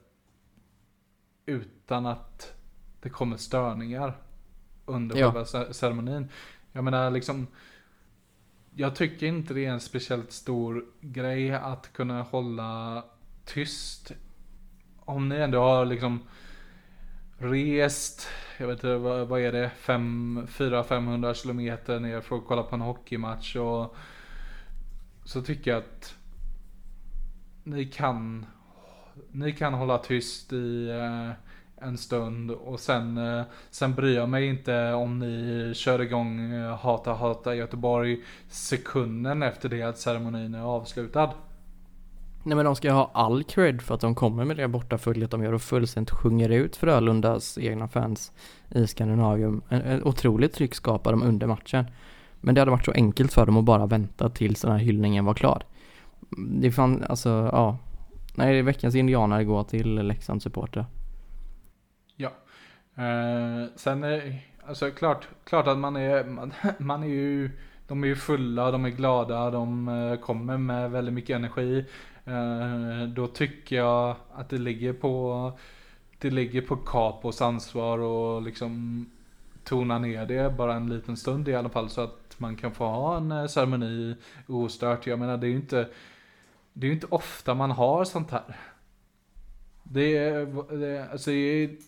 [1.47, 2.55] utan att
[3.01, 4.17] det kommer störningar
[4.87, 5.33] under Ja.
[5.33, 6.29] själva ceremonin.
[6.73, 7.47] Jag menar liksom,
[8.75, 13.05] jag tycker inte det är en speciellt stor grej att kunna hålla
[13.45, 14.13] tyst.
[15.01, 16.21] Om ni ändå har liksom
[17.39, 18.29] rest,
[18.59, 22.81] jag vet inte vad, vad är det, 400-500 kilometer ner för att kolla på en
[22.81, 23.97] hockeymatch och
[25.25, 26.15] så tycker jag att
[27.65, 28.47] ni kan,
[29.31, 31.31] ni kan hålla tyst i eh,
[31.87, 36.77] en stund och sen, eh, sen bryr jag mig inte om ni kör igång eh,
[36.77, 41.33] Hata Hata Göteborg sekunden efter det att ceremonin är avslutad.
[42.47, 45.45] Nej men de ska ha all cred för att de kommer med det bortaföljet de
[45.45, 48.33] gör och fullständigt sjunger ut Frölundas egna fans
[48.71, 49.63] i Skandinavium.
[49.69, 51.85] En, en otroligt tryck skapar de under matchen.
[52.41, 55.25] Men det hade varit så enkelt för dem att bara vänta tills den här hyllningen
[55.25, 55.63] var klar.
[56.61, 57.79] Det fann, alltså ja.
[58.35, 60.87] Nej, veckans indianare går till Leksands supportrar.
[62.17, 62.31] Ja.
[62.95, 67.51] Eh, sen är alltså klart, klart att man är, man, man är ju,
[67.89, 71.85] de är ju fulla, de är glada, de eh, kommer med väldigt mycket energi.
[72.27, 75.53] Eh, då tycker jag att det ligger på,
[76.19, 79.05] det ligger på Capos ansvar och liksom
[79.65, 82.85] tona ner det bara en liten stund i alla fall så att man kan få
[82.85, 84.17] ha en eh, ceremoni
[84.47, 85.07] ostört.
[85.07, 85.89] Jag menar det är ju inte,
[86.73, 88.57] det är ju inte ofta man har sånt här.
[89.83, 90.47] Det är,
[90.77, 91.31] det, alltså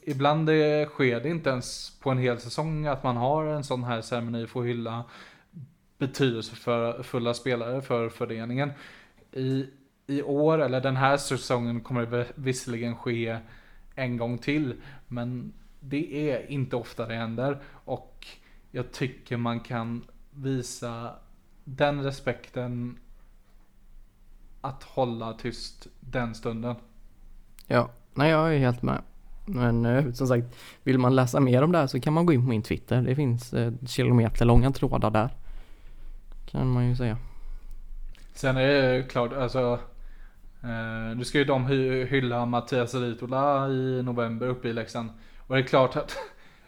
[0.03, 3.85] ibland det sker det inte ens på en hel säsong att man har en sån
[3.85, 5.05] här ceremoni för att hylla
[5.99, 8.73] betydelsefulla spelare för föreningen.
[9.33, 9.67] I,
[10.11, 13.39] i år, eller den här säsongen, kommer det visserligen ske
[13.95, 14.75] en gång till.
[15.09, 17.59] Men det är inte ofta det händer.
[17.85, 18.27] Och
[18.71, 21.13] jag tycker man kan visa
[21.65, 22.99] den respekten
[24.61, 26.75] att hålla tyst den stunden.
[27.67, 29.03] Ja, nej jag är helt med.
[29.47, 30.47] Men eh, som sagt,
[30.83, 33.03] vill man läsa mer om det här så kan man gå in på min Twitter.
[33.03, 35.31] Det finns eh, kilometerlånga trådar där.
[36.47, 37.17] Kan man ju säga.
[38.35, 39.79] Sen är det klart, alltså.
[40.63, 45.11] Eh, nu ska ju de hy hylla Mattias Ritola i november uppe i Leksand.
[45.47, 46.17] Och det är klart att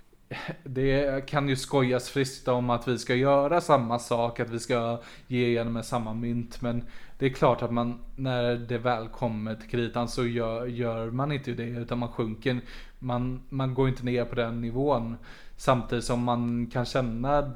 [0.65, 5.01] det kan ju skojas friskt om att vi ska göra samma sak, att vi ska
[5.27, 6.63] ge igen med samma mynt.
[6.63, 6.85] Men
[7.19, 11.33] det är klart att man, när det väl kommer till kritan så gör, gör man
[11.33, 12.61] inte det, utan man sjunker.
[12.99, 15.17] Man, man går inte ner på den nivån.
[15.57, 17.53] Samtidigt som man kan känna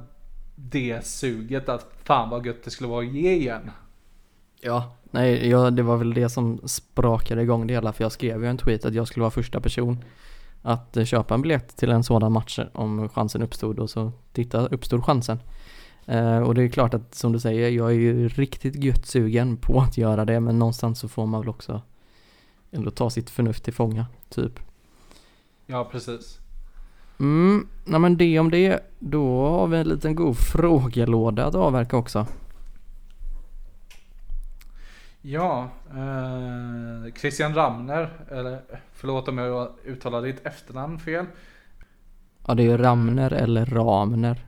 [0.54, 3.70] det suget att fan vad gött det skulle vara att ge igen.
[4.66, 8.42] Ja, nej, ja, det var väl det som sprakade igång det hela för jag skrev
[8.42, 10.04] ju en tweet att jag skulle vara första person
[10.62, 14.66] att eh, köpa en biljett till en sådan match om chansen uppstod och så titta,
[14.66, 15.38] uppstod chansen.
[16.08, 19.56] Uh, och det är klart att som du säger, jag är ju riktigt gött sugen
[19.56, 21.82] på att göra det men någonstans så får man väl också
[22.70, 24.60] ändå ta sitt förnuft till fånga, typ.
[25.66, 26.38] Ja, precis.
[27.20, 31.96] Mm, nej men det om det, då har vi en liten god frågelåda att avverka
[31.96, 32.26] också.
[35.26, 38.60] Ja, eh, Christian Ramner, eller
[38.92, 41.26] förlåt om jag uttalar ditt efternamn fel.
[42.46, 44.46] Ja det är ju Ramner eller Ramner.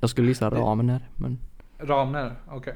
[0.00, 1.38] Jag skulle gissa Ramner men...
[1.78, 2.58] Ramner, okej.
[2.58, 2.72] Okay.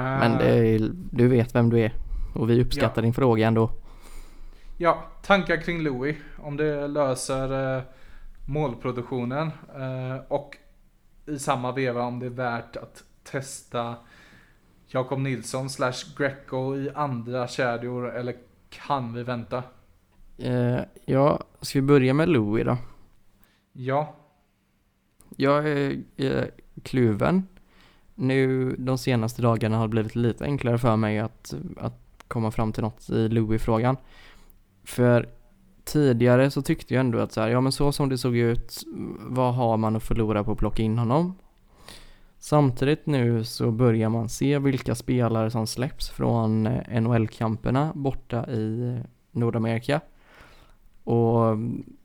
[0.00, 1.92] Uh, men är, du vet vem du är.
[2.34, 3.02] Och vi uppskattar ja.
[3.02, 3.70] din fråga ändå.
[4.76, 6.16] Ja, tankar kring Louis.
[6.36, 7.82] Om det löser eh,
[8.46, 9.50] målproduktionen.
[9.76, 10.56] Eh, och
[11.26, 13.96] i samma veva om det är värt att testa
[14.90, 18.34] Jakob Nilsson slash Greco i andra kedjor eller
[18.70, 19.62] kan vi vänta?
[20.38, 22.76] Eh, ja, ska vi börja med Louis då?
[23.72, 24.14] Ja.
[25.36, 26.50] Jag är, är
[26.82, 27.46] kluven.
[28.14, 32.72] Nu de senaste dagarna har det blivit lite enklare för mig att, att komma fram
[32.72, 33.96] till något i Louis-frågan.
[34.84, 35.28] För
[35.84, 38.82] tidigare så tyckte jag ändå att så här, ja men så som det såg ut,
[39.20, 41.34] vad har man att förlora på att plocka in honom?
[42.38, 48.98] Samtidigt nu så börjar man se vilka spelare som släpps från eh, NHL-kamperna borta i
[49.30, 50.00] Nordamerika.
[51.04, 51.56] Och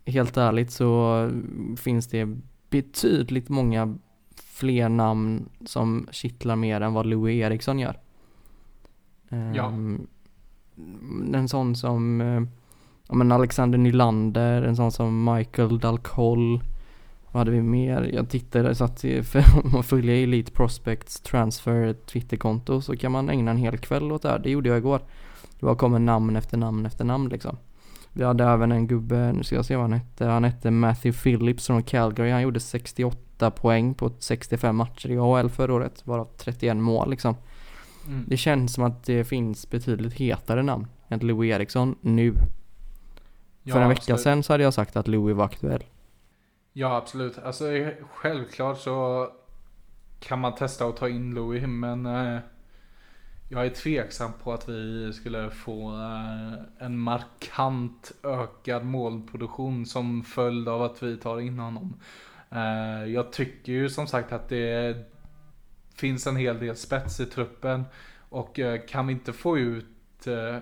[0.06, 1.30] helt ärligt så
[1.78, 2.38] finns det
[2.70, 3.98] betydligt många
[4.36, 8.00] fler namn som kittlar mer än vad Louis Eriksson gör.
[9.56, 9.68] Ja.
[9.68, 10.08] Um,
[11.34, 12.22] en sån som
[13.08, 16.62] ja, men Alexander Nylander, en sån som Michael Dalcoll.
[17.34, 18.10] Vad hade vi mer?
[18.14, 19.06] Jag tittade, så att
[19.64, 24.22] om man följer Elite Prospects Transfer Twitterkonto så kan man ägna en hel kväll åt
[24.22, 24.40] det här.
[24.40, 25.02] Det gjorde jag igår.
[25.60, 27.58] Det bara kommer namn efter namn efter namn liksom.
[28.12, 31.22] Vi hade även en gubbe, nu ska jag se vad han hette, han hette Matthew
[31.24, 32.32] Phillips från Calgary.
[32.32, 37.36] Han gjorde 68 poäng på 65 matcher i AHL förra året, varav 31 mål liksom.
[38.08, 38.26] Mm.
[38.28, 42.36] Det känns som att det finns betydligt hetare namn än Louis Eriksson nu.
[43.64, 44.22] Ja, För en vecka absolut.
[44.22, 45.84] sedan så hade jag sagt att Louis var aktuell.
[46.74, 49.30] Ja absolut, alltså eh, självklart så
[50.20, 52.40] kan man testa att ta in Louis men eh,
[53.50, 60.70] jag är tveksam på att vi skulle få eh, en markant ökad målproduktion som följd
[60.70, 62.00] av att vi tar in honom.
[62.52, 64.98] Eh, jag tycker ju som sagt att det
[65.96, 67.84] finns en hel del spets i truppen
[68.30, 70.58] och eh, kan vi inte få ut eh,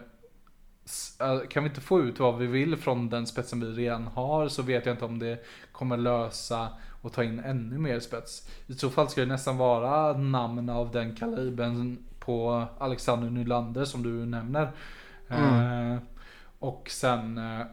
[1.49, 4.61] kan vi inte få ut vad vi vill från den spetsen vi redan har så
[4.61, 6.69] vet jag inte om det kommer lösa
[7.01, 8.49] och ta in ännu mer spets.
[8.67, 14.03] I så fall ska det nästan vara namn av den kalibern på Alexander Nylander som
[14.03, 14.71] du nämner.
[15.27, 15.91] Mm.
[15.93, 15.99] Eh,
[16.59, 17.65] och sen, eh,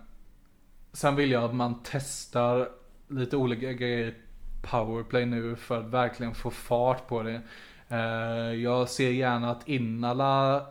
[0.93, 2.69] sen vill jag att man testar
[3.09, 4.15] lite olika grejer
[4.63, 7.41] powerplay nu för att verkligen få fart på det.
[7.89, 10.67] Eh, jag ser gärna att Innala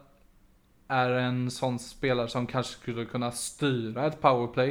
[0.88, 4.70] är en sån spelare som kanske skulle kunna styra ett powerplay.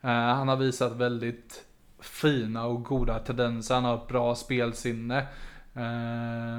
[0.00, 1.64] Eh, han har visat väldigt
[2.00, 5.26] fina och goda tendenser, han har ett bra spelsinne.
[5.74, 6.58] Eh,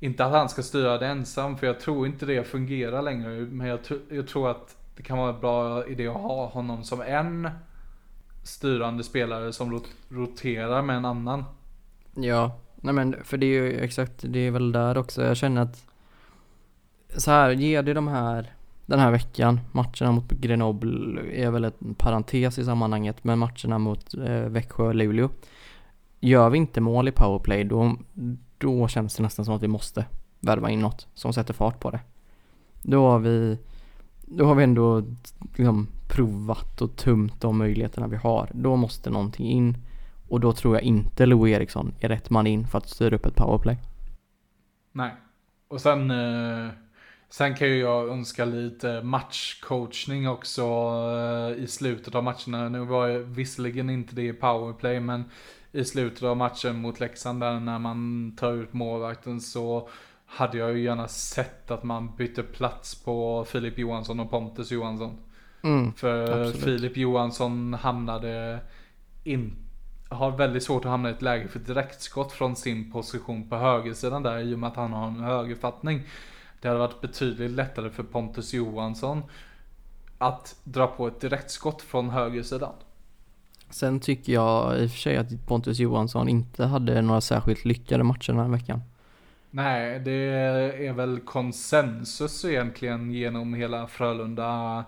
[0.00, 3.28] inte att han ska styra det ensam, för jag tror inte det fungerar längre.
[3.30, 3.78] Men jag,
[4.10, 7.50] jag tror att det kan vara en bra idé att ha honom som en
[8.42, 11.44] styrande spelare som roterar med en annan.
[12.14, 15.24] Ja, nej men för det är ju exakt, det är väl där också.
[15.24, 15.84] Jag känner att
[17.16, 18.56] så här, ger det de här
[18.86, 24.14] den här veckan, matcherna mot Grenoble är väl en parentes i sammanhanget, men matcherna mot
[24.14, 25.28] eh, Växjö och Luleå.
[26.20, 27.96] Gör vi inte mål i powerplay då,
[28.58, 30.04] då känns det nästan som att vi måste
[30.40, 32.00] värva in något som sätter fart på det.
[32.82, 33.58] Då har vi,
[34.20, 35.02] då har vi ändå
[35.56, 38.50] liksom provat och tumt de möjligheterna vi har.
[38.52, 39.76] Då måste någonting in
[40.28, 43.26] och då tror jag inte Lou Eriksson är rätt man in för att styra upp
[43.26, 43.78] ett powerplay.
[44.92, 45.14] Nej,
[45.68, 46.70] och sen eh,
[47.28, 52.68] Sen kan ju jag önska lite matchcoachning också eh, i slutet av matcherna.
[52.68, 55.24] Nu var jag visserligen inte det i powerplay men
[55.72, 59.88] i slutet av matchen mot Leksand där när man tar ut målvakten så
[60.26, 65.18] hade jag ju gärna sett att man bytte plats på Filip Johansson och Pontus Johansson.
[65.62, 66.64] Mm, För absolut.
[66.64, 68.60] Filip Johansson hamnade
[69.24, 69.56] in,
[70.08, 74.22] har väldigt svårt att hamna i ett läge för direktskott från sin position på högersidan
[74.22, 76.02] där i och med att han har en högerfattning.
[76.60, 79.22] Det hade varit betydligt lättare för Pontus Johansson
[80.18, 82.72] att dra på ett direktskott från högersidan.
[83.70, 88.04] Sen tycker jag i och för sig att Pontus Johansson inte hade några särskilt lyckade
[88.04, 88.82] matcher den här veckan.
[89.50, 90.12] Nej, det
[90.86, 94.84] är väl konsensus egentligen genom hela Frölunda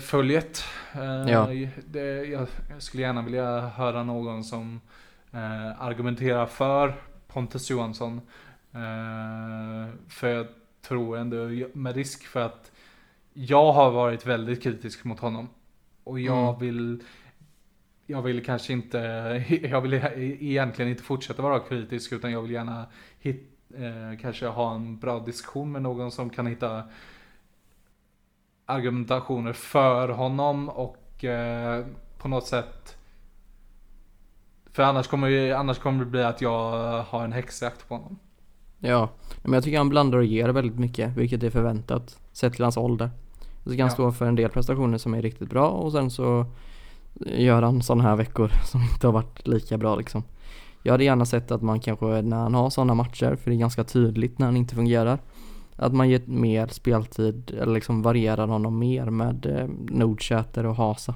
[0.00, 0.64] följet.
[0.92, 1.48] Eh, ja.
[1.86, 2.48] Det, jag
[2.78, 4.80] skulle gärna vilja höra någon som
[5.32, 6.94] eh, argumenterar för
[7.26, 8.20] Pontus Johansson.
[8.74, 10.46] Eh, för jag
[10.82, 12.72] tror ändå, med risk för att
[13.32, 15.48] jag har varit väldigt kritisk mot honom.
[16.04, 16.60] Och jag mm.
[16.60, 17.02] vill
[18.06, 18.98] jag vill kanske inte,
[19.62, 22.86] jag vill egentligen inte fortsätta vara kritisk utan jag vill gärna
[23.18, 26.82] hit, eh, kanske ha en bra diskussion med någon som kan hitta
[28.66, 31.86] argumentationer för honom och eh,
[32.18, 32.96] på något sätt
[34.72, 38.18] för annars kommer, annars kommer det bli att jag har en häxjakt på honom.
[38.84, 39.08] Ja,
[39.42, 42.76] men jag tycker han blandar och ger väldigt mycket, vilket är förväntat sett till hans
[42.76, 43.10] ålder.
[43.62, 43.94] Jag tycker han Ja.
[43.94, 46.46] står för en del prestationer som är riktigt bra och sen så
[47.26, 50.22] gör han sådana här veckor som inte har varit lika bra liksom.
[50.82, 53.58] Jag hade gärna sett att man kanske när han har sådana matcher, för det är
[53.58, 55.18] ganska tydligt när han inte fungerar,
[55.76, 61.14] att man ger mer speltid eller liksom varierar honom mer med eh, Nordsäter och Hasa.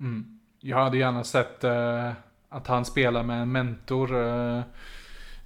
[0.00, 0.38] Mm.
[0.60, 2.10] Jag hade gärna sett eh,
[2.48, 4.26] att han spelar med en mentor.
[4.26, 4.60] Eh,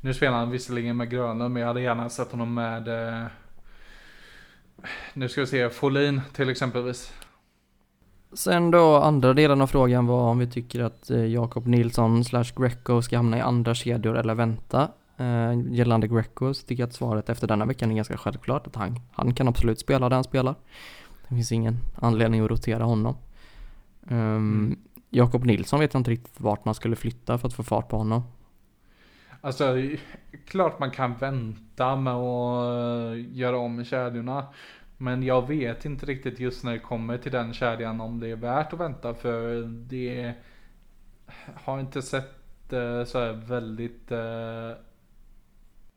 [0.03, 3.27] nu spelar han visserligen med Grönlund, men jag hade gärna sett honom med eh,
[5.15, 7.13] nu ska vi se, Folin till exempelvis.
[8.33, 12.45] Sen då andra delen av frågan var om vi tycker att eh, Jakob Nilsson slash
[12.57, 14.89] Greco ska hamna i andra kedjor eller vänta.
[15.17, 18.77] Eh, gällande Greco så tycker jag att svaret efter denna veckan är ganska självklart att
[18.77, 20.55] han, han kan absolut spela där han spelar.
[21.29, 23.17] Det finns ingen anledning att rotera honom.
[24.09, 24.77] Um.
[25.15, 27.97] Jakob Nilsson vet jag inte riktigt vart man skulle flytta för att få fart på
[27.97, 28.23] honom.
[29.45, 29.77] Alltså,
[30.47, 34.47] klart man kan vänta med att eh, göra om kedjorna.
[34.97, 38.37] Men jag vet inte riktigt just när det kommer till den kedjan om det är
[38.37, 40.35] värt att vänta för det
[41.55, 44.71] har inte sett eh, så här väldigt eh,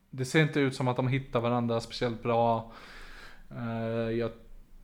[0.10, 2.72] Det ser inte ut som att de hittar varandra speciellt bra.
[4.18, 4.32] Jag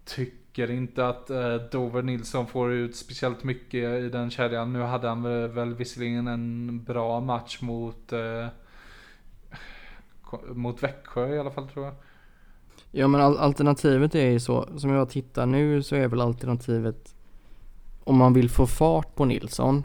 [0.05, 4.73] tycker tycker inte att eh, Dover Nilsson får ut speciellt mycket i den kedjan.
[4.73, 8.47] Nu hade han väl, väl visserligen en bra match mot eh,
[10.53, 11.93] mot Växjö i alla fall tror jag.
[12.91, 17.15] Ja men alternativet är ju så, som jag tittar nu så är väl alternativet
[18.03, 19.83] om man vill få fart på Nilsson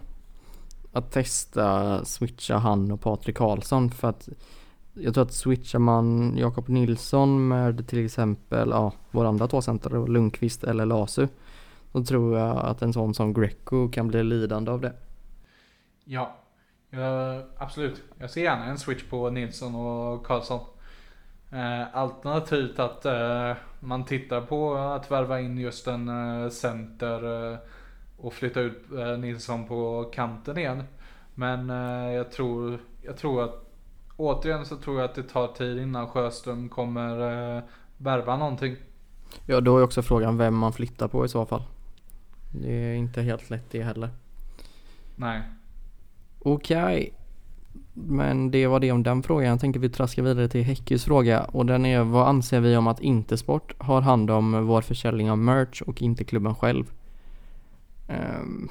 [0.92, 4.28] att testa switcha han och Patrik Karlsson för att
[4.98, 10.06] jag tror att switchar man Jakob Nilsson med till exempel ja, våra andra två center,
[10.08, 11.28] Lundqvist eller Lasu
[11.92, 14.92] Då tror jag att en sån som Greco kan bli lidande av det.
[16.04, 16.36] Ja,
[16.90, 18.02] ja, absolut.
[18.18, 20.60] Jag ser gärna en switch på Nilsson och Karlsson.
[21.52, 27.58] Eh, alternativt att eh, man tittar på att värva in just en eh, center eh,
[28.16, 30.82] och flytta ut eh, Nilsson på kanten igen.
[31.34, 33.65] Men eh, jag, tror, jag tror att
[34.16, 37.62] återigen så tror jag att det tar tid innan Sjöström kommer eh,
[37.96, 38.76] värva någonting.
[39.46, 41.62] Ja då är också frågan vem man flyttar på i så fall.
[42.52, 44.10] Det är inte helt lätt det heller.
[45.16, 45.42] Nej.
[46.38, 47.14] Okej.
[47.94, 49.48] Men det var det om den frågan.
[49.48, 52.86] Jag tänker vi traskar vidare till Häckys fråga och den är vad anser vi om
[52.86, 56.92] att Intersport har hand om vår försäljning av merch och inte klubben själv?
[58.08, 58.68] Ehm,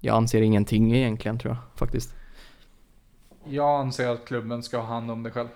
[0.00, 2.14] jag anser ingenting egentligen tror jag faktiskt.
[3.44, 5.48] Jag anser att klubben ska ha hand om det själv.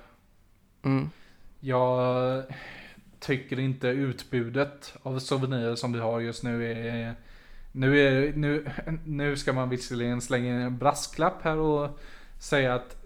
[0.82, 1.10] Mm.
[1.60, 2.42] Jag
[3.18, 7.14] tycker inte utbudet av souvenirer som vi har just nu är
[7.76, 8.66] nu, är, nu,
[9.04, 11.98] nu ska man visserligen slänga in en brasklapp här och
[12.38, 12.96] säga att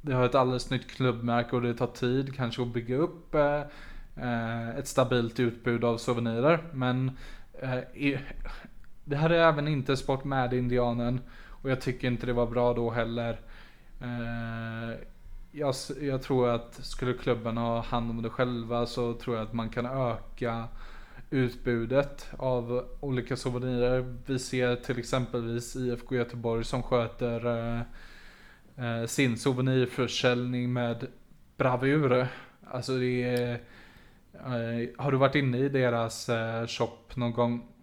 [0.00, 4.68] vi har ett alldeles nytt klubbmärke och det tar tid kanske att bygga upp eh,
[4.78, 6.64] ett stabilt utbud av souvenirer.
[6.72, 7.10] Men
[7.62, 8.18] eh,
[9.04, 11.20] det här är även inte sport med Indianen
[11.66, 13.40] och jag tycker inte det var bra då heller.
[14.00, 14.98] Eh,
[15.52, 19.52] jag, jag tror att skulle klubben ha hand om det själva så tror jag att
[19.52, 20.64] man kan öka
[21.30, 24.16] utbudet av olika souvenirer.
[24.26, 27.80] Vi ser till exempelvis IFK Göteborg som sköter eh,
[28.76, 31.06] eh, sin souvenirförsäljning med
[31.56, 32.26] bravur.
[32.70, 33.52] Alltså det är,
[34.32, 37.75] eh, har du varit inne i deras eh, shop någon gång?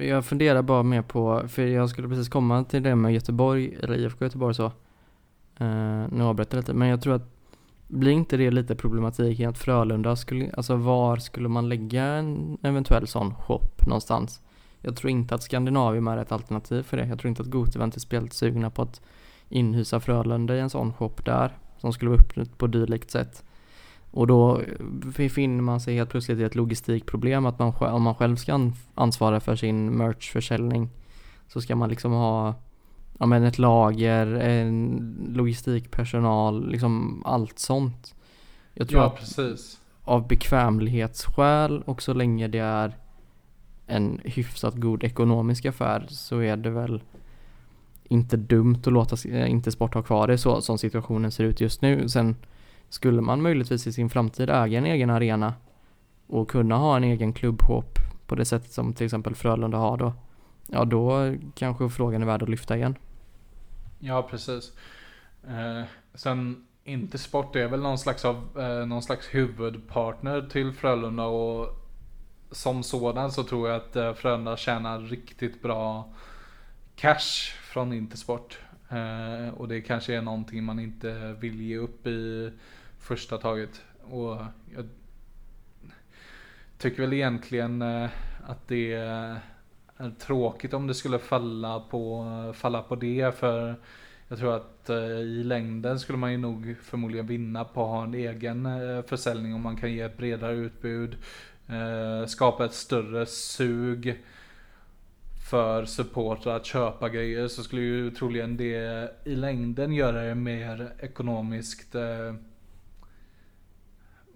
[0.00, 3.96] Jag funderar bara mer på, för jag skulle precis komma till det med Göteborg, eller
[3.96, 4.66] IFK Göteborg så.
[5.60, 7.40] Uh, nu avbröt jag lite, men jag tror att
[7.88, 12.58] blir inte det lite problematik i att Frölunda skulle, alltså var skulle man lägga en
[12.62, 14.40] eventuell sån shop någonstans?
[14.80, 17.06] Jag tror inte att Skandinavium är ett alternativ för det.
[17.06, 19.00] Jag tror inte att Gotevent är speciellt sugna på att
[19.48, 23.44] inhysa Frölunda i en sån shop där, som skulle vara öppet på dylikt sätt.
[24.12, 24.60] Och då
[25.30, 28.74] finner man sig helt plötsligt i ett logistikproblem att man, om man själv ska an-
[28.94, 30.88] ansvara för sin merchförsäljning
[31.48, 32.54] så ska man liksom ha
[33.18, 38.14] ja, men ett lager, en logistikpersonal, liksom allt sånt.
[38.74, 39.80] Jag tror Ja, att precis.
[40.04, 42.96] av bekvämlighetsskäl och så länge det är
[43.86, 47.02] en hyfsat god ekonomisk affär så är det väl
[48.04, 51.82] inte dumt att låta inte sport ha kvar det så som situationen ser ut just
[51.82, 52.08] nu.
[52.08, 52.36] Sen
[52.90, 55.54] skulle man möjligtvis i sin framtid äga en egen arena
[56.26, 60.12] och kunna ha en egen klubbshop på det sättet som till exempel Frölunda har då.
[60.66, 62.94] Ja då kanske frågan är värd att lyfta igen.
[63.98, 64.72] Ja, precis.
[65.48, 65.84] Eh,
[66.14, 71.76] sen Intersport är väl någon slags, av, eh, någon slags huvudpartner till Frölunda och
[72.50, 76.12] som sådan så tror jag att eh, Frölunda tjänar riktigt bra
[76.96, 78.58] cash från Intersport.
[78.88, 82.52] Eh, och det kanske är någonting man inte vill ge upp i
[83.00, 83.82] första taget.
[84.02, 84.36] Och
[84.74, 84.88] jag
[86.78, 88.08] tycker väl egentligen eh,
[88.46, 89.40] att det är
[90.18, 92.24] tråkigt om det skulle falla på,
[92.56, 93.38] falla på det.
[93.38, 93.74] För
[94.28, 98.02] jag tror att eh, i längden skulle man ju nog förmodligen vinna på att ha
[98.02, 101.16] en egen eh, försäljning om man kan ge ett bredare utbud.
[102.26, 104.22] Skapa ett större sug
[105.50, 110.92] för supportrar att köpa grejer så skulle ju troligen det i längden göra det mer
[111.00, 111.94] ekonomiskt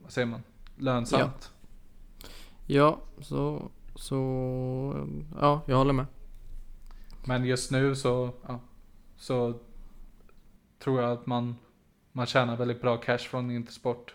[0.05, 0.43] vad säger man?
[0.77, 1.51] Lönsamt.
[2.67, 5.07] Ja, så, så,
[5.41, 6.07] ja, jag håller med.
[7.27, 8.61] Men just nu så, ja,
[9.17, 9.55] så
[10.79, 11.57] tror jag att man,
[12.13, 14.15] man tjänar väldigt bra cash från Intersport.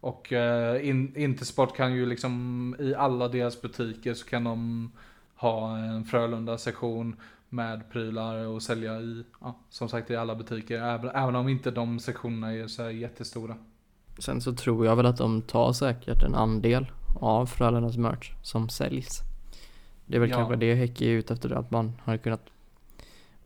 [0.00, 4.90] Och eh, in, Intersport kan ju liksom i alla deras butiker så kan de
[5.34, 7.16] ha en Frölunda sektion
[7.48, 10.82] med prylar och sälja i, ja, som sagt i alla butiker.
[10.82, 13.56] Även, även om inte de sektionerna är så här jättestora.
[14.18, 16.86] Sen så tror jag väl att de tar säkert en andel
[17.20, 19.20] av Frölundas merch som säljs.
[20.06, 20.36] Det är väl ja.
[20.36, 22.42] kanske det Häcke är ute efter, att man har kunnat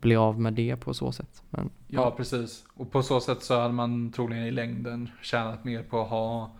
[0.00, 1.42] bli av med det på så sätt.
[1.50, 2.64] Men, ja, ja, precis.
[2.74, 6.50] Och på så sätt så hade man troligen i längden tjänat mer på att ha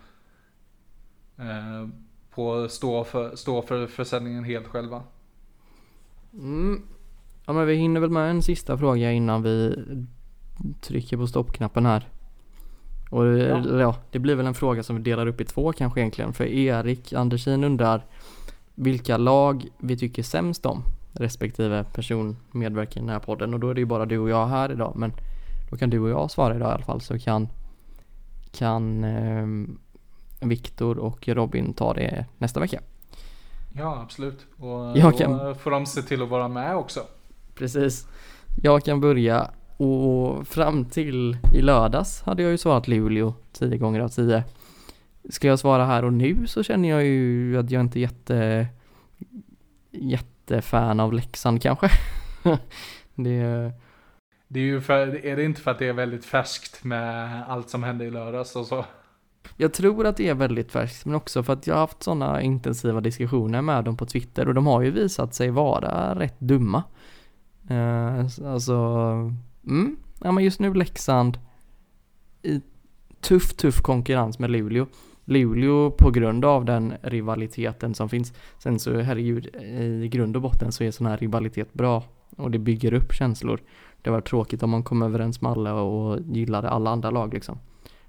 [1.38, 1.88] eh,
[2.34, 5.02] på att stå för, stå för försäljningen helt själva.
[6.32, 6.82] Mm.
[7.46, 9.84] Ja men vi hinner väl med en sista fråga innan vi
[10.80, 12.08] trycker på stoppknappen här.
[13.12, 13.78] Och ja.
[13.80, 13.96] ja.
[14.10, 16.32] det blir väl en fråga som vi delar upp i två kanske egentligen.
[16.32, 18.04] För Erik Andersin undrar
[18.74, 20.82] vilka lag vi tycker sämst om
[21.12, 23.54] respektive person medverkar i den här podden.
[23.54, 24.92] Och då är det ju bara du och jag här idag.
[24.96, 25.12] Men
[25.70, 27.48] då kan du och jag svara idag i alla fall så kan,
[28.52, 29.46] kan eh,
[30.48, 32.80] Viktor och Robin ta det nästa vecka.
[33.72, 34.46] Ja absolut.
[34.56, 37.00] Och jag då får de se till att vara med också.
[37.54, 38.06] Precis.
[38.62, 44.00] Jag kan börja och fram till i lördags hade jag ju svarat Luleå 10 gånger
[44.00, 44.44] av 10.
[45.30, 48.68] Ska jag svara här och nu så känner jag ju att jag inte är jätte
[49.90, 51.90] jättefan av Leksand kanske.
[53.14, 53.72] det
[54.48, 57.70] det är ju för, är det inte för att det är väldigt färskt med allt
[57.70, 58.84] som hände i lördags och så?
[59.56, 62.42] Jag tror att det är väldigt färskt, men också för att jag har haft sådana
[62.42, 66.82] intensiva diskussioner med dem på Twitter och de har ju visat sig vara rätt dumma.
[67.70, 68.76] Uh, alltså,
[69.66, 71.38] Mm, ja men just nu Leksand
[72.42, 72.60] i
[73.20, 74.86] tuff, tuff konkurrens med Luleå.
[75.24, 78.32] Luleå på grund av den rivaliteten som finns.
[78.58, 79.46] Sen så herregud,
[80.04, 82.04] i grund och botten så är sån här rivalitet bra
[82.36, 83.60] och det bygger upp känslor.
[84.02, 87.58] Det var tråkigt om man kom överens med alla och gillade alla andra lag liksom.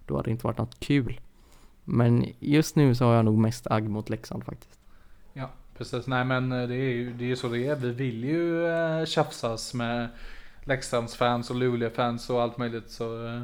[0.06, 1.20] Då hade det inte varit något kul.
[1.84, 4.80] Men just nu så har jag nog mest agg mot Leksand faktiskt.
[5.34, 6.08] Ja, precis.
[6.08, 7.76] Nej men eh, det är ju det är så det är.
[7.76, 10.10] Vi vill ju äh, tjafsas med
[10.64, 13.42] Leksandsfans och Luleå-fans och allt möjligt så eh,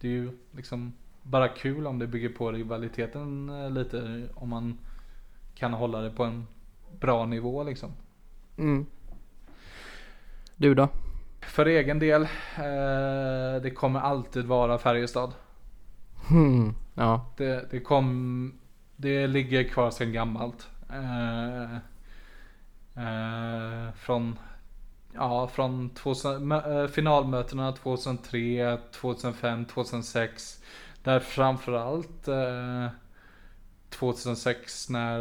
[0.00, 0.92] det är ju liksom
[1.22, 4.78] bara kul om det bygger på rivaliteten eh, lite om man
[5.54, 6.46] kan hålla det på en
[7.00, 7.92] bra nivå liksom.
[8.56, 8.86] Mm.
[10.56, 10.88] Du då?
[11.40, 15.32] För egen del, eh, det kommer alltid vara Färjestad.
[16.30, 17.26] Mm, ja.
[17.36, 18.52] Det, det, kom,
[18.96, 20.68] det ligger kvar sedan gammalt.
[20.90, 21.74] Eh,
[23.04, 24.38] eh, från
[25.14, 30.62] Ja, från 2000, äh, finalmötena 2003, 2005, 2006.
[31.02, 32.86] Där framförallt äh,
[33.90, 35.20] 2006 när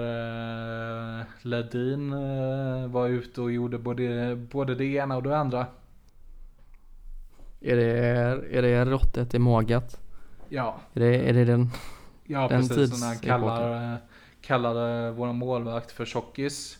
[1.19, 5.65] äh, Ledin äh, var ute och gjorde både, både det ena och det andra.
[7.61, 7.91] Är det,
[8.57, 9.99] är det råttet i mågat?
[10.49, 10.79] Ja.
[10.93, 11.69] Är det, är det den
[12.31, 13.01] Ja, den precis.
[13.01, 13.97] När han kallar,
[14.41, 16.78] kallade våra målvakt för tjockis.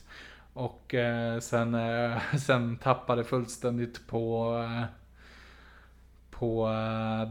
[0.52, 4.84] Och eh, sen, eh, sen tappade fullständigt på eh,
[6.30, 6.68] på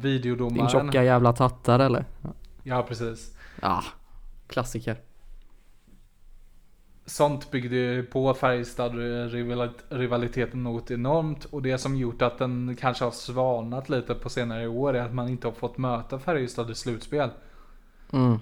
[0.02, 0.56] videodomaren.
[0.58, 2.06] Din tjocka jävla tattar eller?
[2.64, 3.38] Ja, precis.
[3.62, 3.84] Ja,
[4.48, 4.98] klassiker.
[7.06, 8.96] Sånt byggde på Färjestad
[9.90, 14.68] rivaliteten något enormt och det som gjort att den kanske har svalnat lite på senare
[14.68, 17.30] år är att man inte har fått möta Färjestad i slutspel.
[18.14, 18.40] Mm.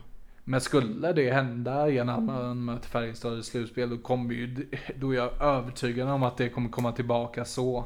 [0.49, 5.11] Men skulle det hända igen att man möter Färjestad i slutspel då kommer ju, då
[5.11, 7.85] är jag övertygad om att det kommer komma tillbaka så.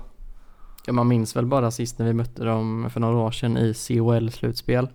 [0.86, 3.74] Ja man minns väl bara sist när vi mötte dem för några år sedan i
[3.88, 4.88] COL slutspel.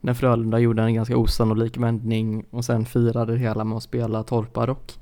[0.00, 4.22] När Frölunda gjorde en ganska osannolik vändning och sen firade det hela med att spela
[4.22, 4.92] torparrock.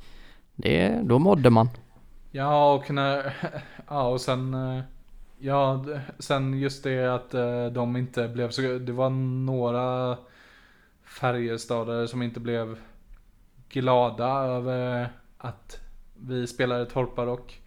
[0.55, 1.69] Det, då mådde man.
[2.31, 3.35] Ja och när,
[3.89, 4.57] ja och sen,
[5.39, 5.85] ja
[6.19, 9.11] sen just det att eh, de inte blev så, det var
[9.45, 10.17] några
[11.15, 12.79] Färjestadare som inte blev
[13.69, 15.09] glada över
[15.39, 15.81] att
[16.15, 17.63] vi spelade torparrock.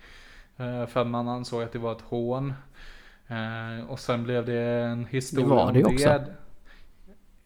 [0.58, 2.54] Eh, för att man ansåg att det var ett hån.
[3.28, 5.84] Eh, och sen blev det en historia det var det.
[5.86, 6.34] Också.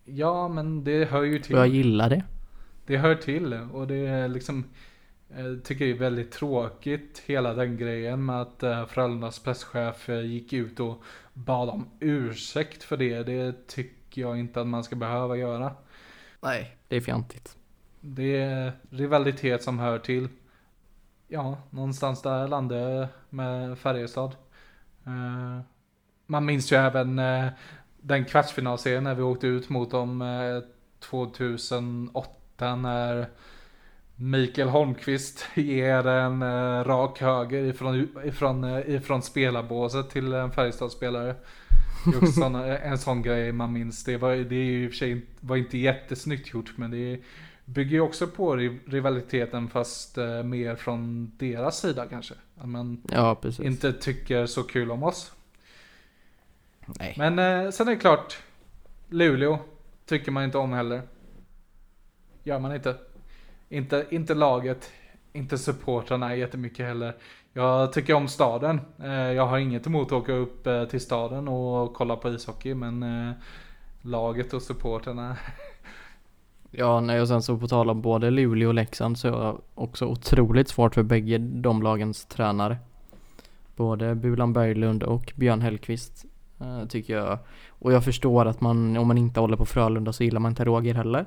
[0.06, 1.56] Ja, men det hör ju till.
[1.56, 2.24] Och jag gillar det.
[2.86, 4.64] Det hör till och det är liksom
[5.38, 10.80] jag tycker det är väldigt tråkigt hela den grejen med att Frölundas presschef gick ut
[10.80, 13.24] och bad om ursäkt för det.
[13.24, 15.76] Det tycker jag inte att man ska behöva göra.
[16.42, 17.58] Nej, det är fjantigt.
[18.00, 20.28] Det är rivalitet som hör till.
[21.28, 24.36] Ja, någonstans där landade med Färjestad.
[25.08, 25.60] Uh,
[26.26, 27.50] man minns ju även uh,
[28.02, 30.24] den kvartsfinalserien när vi åkte ut mot dem
[31.00, 33.30] 2008 när
[34.16, 36.44] Mikael Holmqvist ger en
[36.84, 41.36] rak höger ifrån, ifrån, ifrån spelarbåset till en Färjestadspelare.
[42.06, 44.04] Det är också sån, en sån grej man minns.
[44.04, 47.20] Det, var, det är ju i och för sig var inte jättesnyggt gjort men det
[47.66, 52.34] bygger ju också på rivaliteten fast uh, mer från deras sida kanske.
[52.58, 55.32] Att man ja, inte tycker så kul om oss.
[56.86, 57.16] Nej.
[57.18, 58.38] Men uh, sen är det klart,
[59.10, 59.60] Luleå
[60.06, 61.02] tycker man inte om heller.
[62.44, 62.96] Gör man inte.
[63.70, 64.92] Inte, inte laget,
[65.34, 67.16] inte supportrarna jättemycket heller.
[67.54, 68.82] Jag tycker om staden.
[69.04, 72.74] Eh, jag har inget emot att åka upp eh, till staden och kolla på ishockey
[72.74, 73.34] men eh,
[74.02, 75.38] laget och supportrarna.
[76.74, 79.62] Ja, nej och sen så på tal om både Luleå och Leksand så är jag
[79.76, 82.78] också otroligt svårt för bägge de lagens tränare.
[83.76, 86.26] Både Bulan Berglund och Björn Hellkvist
[86.90, 87.40] tycker jag.
[87.70, 90.66] Och jag förstår att man, om man inte håller på Frölunda så gillar man inte
[90.66, 91.26] Roger heller.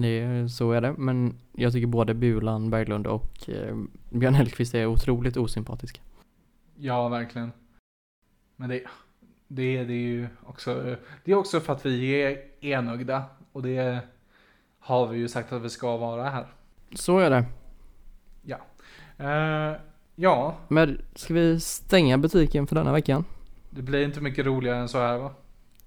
[0.00, 3.76] Det, så är det, men jag tycker både Bulan Berglund och eh,
[4.10, 6.00] Björn Hellkvist är otroligt osympatiska.
[6.76, 7.52] Ja, verkligen.
[8.56, 8.82] Men det,
[9.48, 14.00] det, det är ju också, det är också för att vi är enögda och det
[14.78, 16.46] har vi ju sagt att vi ska vara här.
[16.94, 17.44] Så är det.
[18.42, 18.58] Ja.
[19.20, 19.76] Uh,
[20.14, 20.56] ja.
[20.68, 23.24] Men ska vi stänga butiken för denna veckan?
[23.70, 25.34] Det blir inte mycket roligare än så här va?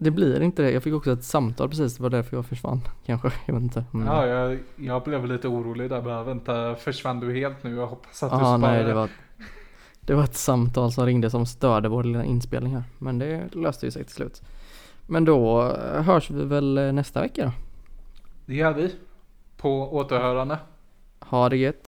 [0.02, 0.72] Det blir inte det.
[0.72, 2.82] Jag fick också ett samtal precis, det var därför jag försvann.
[3.06, 3.86] Kanske, jag vet inte.
[3.94, 4.08] Mm.
[4.08, 7.76] Ja, jag, jag blev lite orolig där bara, vänta, försvann du helt nu?
[7.76, 8.74] Jag hoppas att Aha, du sparar.
[8.74, 9.10] nej det var,
[10.02, 12.84] det var ett samtal som ringde som störde vår lilla inspelning här.
[12.98, 14.42] Men det löste ju sig till slut.
[15.08, 15.62] Men då
[16.06, 17.52] hörs vi väl nästa vecka då?
[18.46, 18.96] Det gör vi.
[19.58, 20.58] På återhörande.
[21.20, 21.89] Ha det gött.